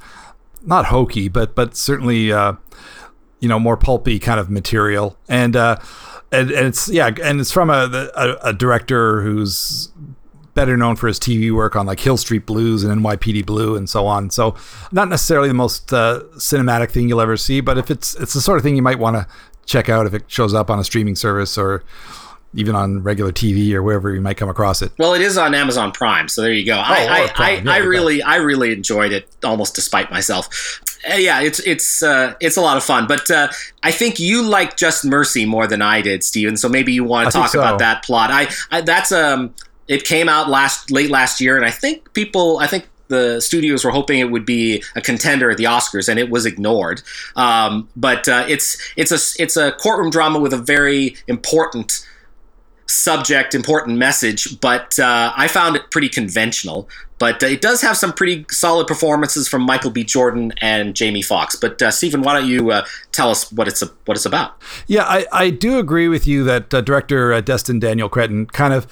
[0.63, 2.55] not hokey, but but certainly uh,
[3.41, 5.17] you know more pulpy kind of material.
[5.29, 5.79] And uh,
[6.31, 9.91] and, and it's yeah, and it's from a, a, a director who's
[10.59, 13.89] better known for his TV work on like Hill Street Blues and NYPD Blue and
[13.89, 14.29] so on.
[14.29, 14.57] So
[14.91, 18.41] not necessarily the most uh, cinematic thing you'll ever see, but if it's it's the
[18.41, 19.29] sort of thing you might want to
[19.67, 21.85] check out if it shows up on a streaming service or
[22.55, 24.91] even on regular TV or wherever you might come across it.
[24.99, 26.75] Well, it is on Amazon Prime, so there you go.
[26.75, 30.49] Oh, I, I, I, yeah, I really, I really enjoyed it, almost despite myself.
[31.09, 33.49] Uh, yeah, it's it's uh, it's a lot of fun, but uh,
[33.85, 36.57] I think you like Just Mercy more than I did, Stephen.
[36.57, 37.61] So maybe you want to talk so.
[37.61, 38.31] about that plot.
[38.33, 39.55] I, I that's um
[39.89, 43.85] it came out last late last year, and I think people, I think the studios
[43.85, 47.03] were hoping it would be a contender at the Oscars, and it was ignored.
[47.37, 52.07] Um, but uh, it's it's a it's a courtroom drama with a very important
[52.87, 56.89] subject, important message, but uh, I found it pretty conventional.
[57.19, 60.05] But uh, it does have some pretty solid performances from Michael B.
[60.05, 61.57] Jordan and Jamie Foxx.
[61.57, 64.55] But uh, Stephen, why don't you uh, tell us what it's what it's about?
[64.87, 68.73] Yeah, I, I do agree with you that uh, director uh, Destin Daniel Cretton kind
[68.73, 68.87] of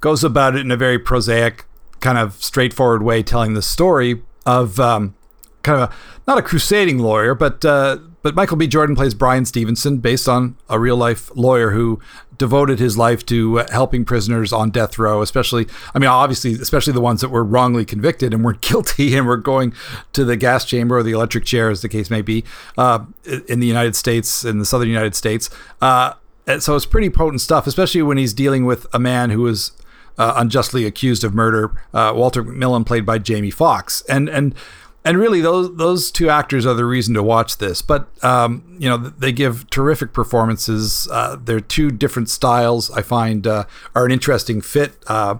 [0.00, 1.64] goes about it in a very prosaic,
[2.00, 5.14] kind of straightforward way, telling the story of um,
[5.62, 5.94] kind of a,
[6.26, 8.66] not a crusading lawyer, but uh, but Michael B.
[8.66, 12.00] Jordan plays Brian Stevenson, based on a real life lawyer who
[12.36, 17.00] devoted his life to helping prisoners on death row, especially, I mean, obviously, especially the
[17.00, 19.74] ones that were wrongly convicted and weren't guilty and were going
[20.14, 22.44] to the gas chamber or the electric chair, as the case may be,
[22.78, 23.04] uh,
[23.48, 25.50] in the United States, in the southern United States.
[25.80, 26.14] Uh,
[26.58, 29.72] so it's pretty potent stuff, especially when he's dealing with a man who was
[30.20, 34.54] uh, unjustly accused of murder, uh, Walter McMillian, played by Jamie Foxx, and and
[35.02, 37.80] and really those those two actors are the reason to watch this.
[37.80, 41.08] But um, you know they give terrific performances.
[41.10, 43.64] Uh, they're two different styles i find uh,
[43.94, 44.92] are an interesting fit.
[45.06, 45.38] Uh,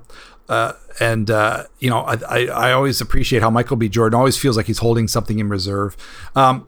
[0.48, 3.88] uh and uh, you know I, I, I, always appreciate how michael b.
[3.88, 5.94] Jordan always feels like he's holding something in reserve.
[6.34, 6.66] Um,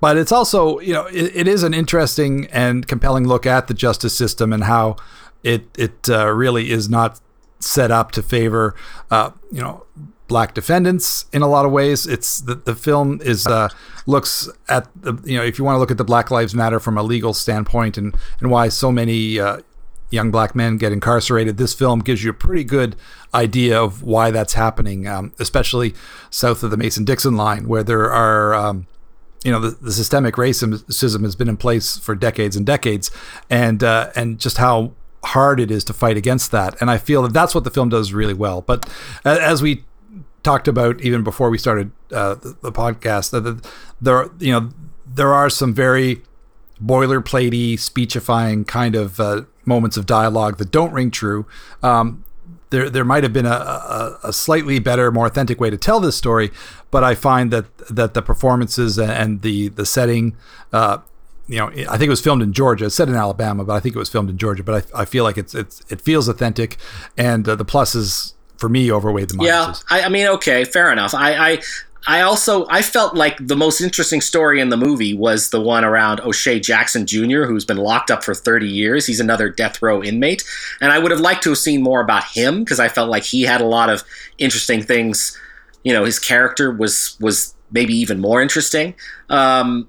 [0.00, 3.74] but it's also you know it, it is an interesting and compelling look at the
[3.74, 4.94] justice system and how
[5.42, 7.20] it it uh, really is not
[7.60, 8.74] set up to favor
[9.10, 9.84] you know
[10.28, 12.06] black defendants in a lot of ways.
[12.06, 13.70] It's the, the film is uh,
[14.06, 16.78] looks at the you know if you want to look at the Black Lives Matter
[16.78, 19.60] from a legal standpoint and and why so many uh,
[20.10, 21.56] young black men get incarcerated.
[21.56, 22.94] This film gives you a pretty good
[23.34, 25.94] idea of why that's happening, um, especially
[26.30, 28.54] south of the Mason Dixon line, where there are.
[28.54, 28.86] Um,
[29.44, 33.12] you know the, the, systemic racism has been in place for decades and decades,
[33.48, 34.94] and uh, and just how
[35.24, 36.80] hard it is to fight against that.
[36.80, 38.62] And I feel that that's what the film does really well.
[38.62, 38.88] But
[39.24, 39.84] as we
[40.42, 43.68] talked about even before we started uh, the, the, podcast that
[44.00, 44.70] there you know
[45.04, 46.22] there are some very
[46.82, 51.44] boilerplatey speechifying kind of uh, moments of dialogue that don't ring true
[51.82, 52.24] um,
[52.70, 56.00] there there might have been a, a, a, slightly better more authentic way to tell
[56.00, 56.50] this story
[56.90, 60.36] but I find that that the performances and the the setting
[60.72, 60.98] uh,
[61.48, 62.86] you know, I think it was filmed in Georgia.
[62.86, 64.62] It's set in Alabama, but I think it was filmed in Georgia.
[64.62, 66.76] But I, I feel like it's it's it feels authentic,
[67.16, 69.46] and uh, the pluses for me overweigh the minuses.
[69.46, 71.14] Yeah, I, I mean, okay, fair enough.
[71.14, 71.58] I, I
[72.06, 75.84] I also I felt like the most interesting story in the movie was the one
[75.84, 79.06] around O'Shea Jackson Jr., who's been locked up for 30 years.
[79.06, 80.44] He's another death row inmate,
[80.80, 83.24] and I would have liked to have seen more about him because I felt like
[83.24, 84.04] he had a lot of
[84.38, 85.38] interesting things.
[85.82, 88.94] You know, his character was was maybe even more interesting.
[89.28, 89.88] Um,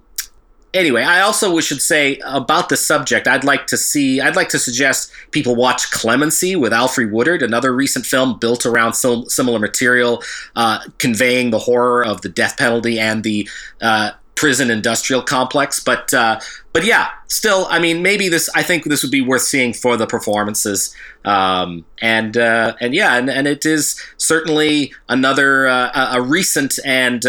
[0.74, 4.60] anyway, I also should say about the subject, I'd like to see, I'd like to
[4.60, 10.24] suggest people watch Clemency with Alfre Woodard, another recent film built around similar material,
[10.56, 13.50] uh, conveying the horror of the death penalty and the
[13.82, 15.82] uh, prison industrial complex.
[15.82, 16.40] But uh,
[16.72, 18.50] but yeah, still, I mean, maybe this.
[18.56, 20.96] I think this would be worth seeing for the performances.
[21.26, 27.26] Um, and uh, and yeah, and, and it is certainly another uh, a recent and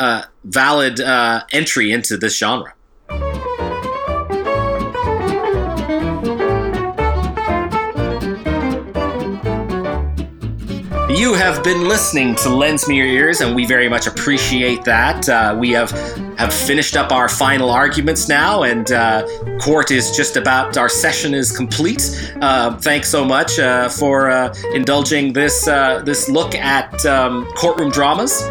[0.00, 2.74] uh, valid uh, entry into this genre.
[11.10, 15.28] You have been listening to Lends Me Your Ears, and we very much appreciate that.
[15.28, 15.90] Uh, we have
[16.38, 19.26] have finished up our final arguments now, and uh,
[19.60, 20.78] court is just about.
[20.78, 22.02] Our session is complete.
[22.40, 27.90] Uh, thanks so much uh, for uh, indulging this uh, this look at um, courtroom
[27.90, 28.42] dramas.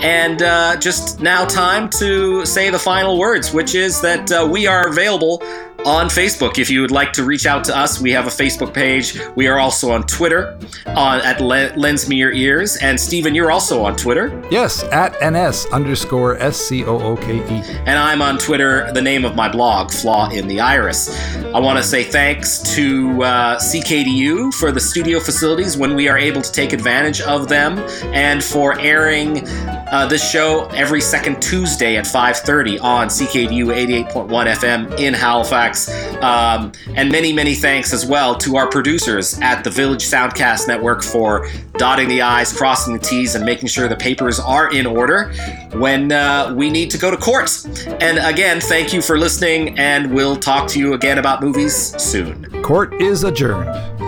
[0.00, 4.66] And uh, just now, time to say the final words, which is that uh, we
[4.66, 5.42] are available
[5.84, 6.58] on Facebook.
[6.58, 9.18] If you would like to reach out to us, we have a Facebook page.
[9.36, 12.76] We are also on Twitter on at Lends Me Your Ears.
[12.78, 14.42] And Stephen, you're also on Twitter.
[14.50, 17.62] Yes, at NS underscore S C O O K E.
[17.86, 21.08] And I'm on Twitter, the name of my blog, Flaw in the Iris.
[21.54, 26.18] I want to say thanks to uh, CKDU for the studio facilities when we are
[26.18, 27.78] able to take advantage of them
[28.12, 29.46] and for airing
[29.90, 35.88] uh, this show every second Tuesday at 5:30 on CKDU 88.1 FM in Halifax.
[36.22, 41.02] Um, and many, many thanks as well to our producers at the Village Soundcast Network
[41.02, 45.32] for dotting the I's, crossing the T's, and making sure the papers are in order
[45.74, 47.50] when uh, we need to go to court.
[48.00, 52.44] And again, thank you for listening, and we'll talk to you again about movies soon.
[52.62, 54.07] Court is adjourned.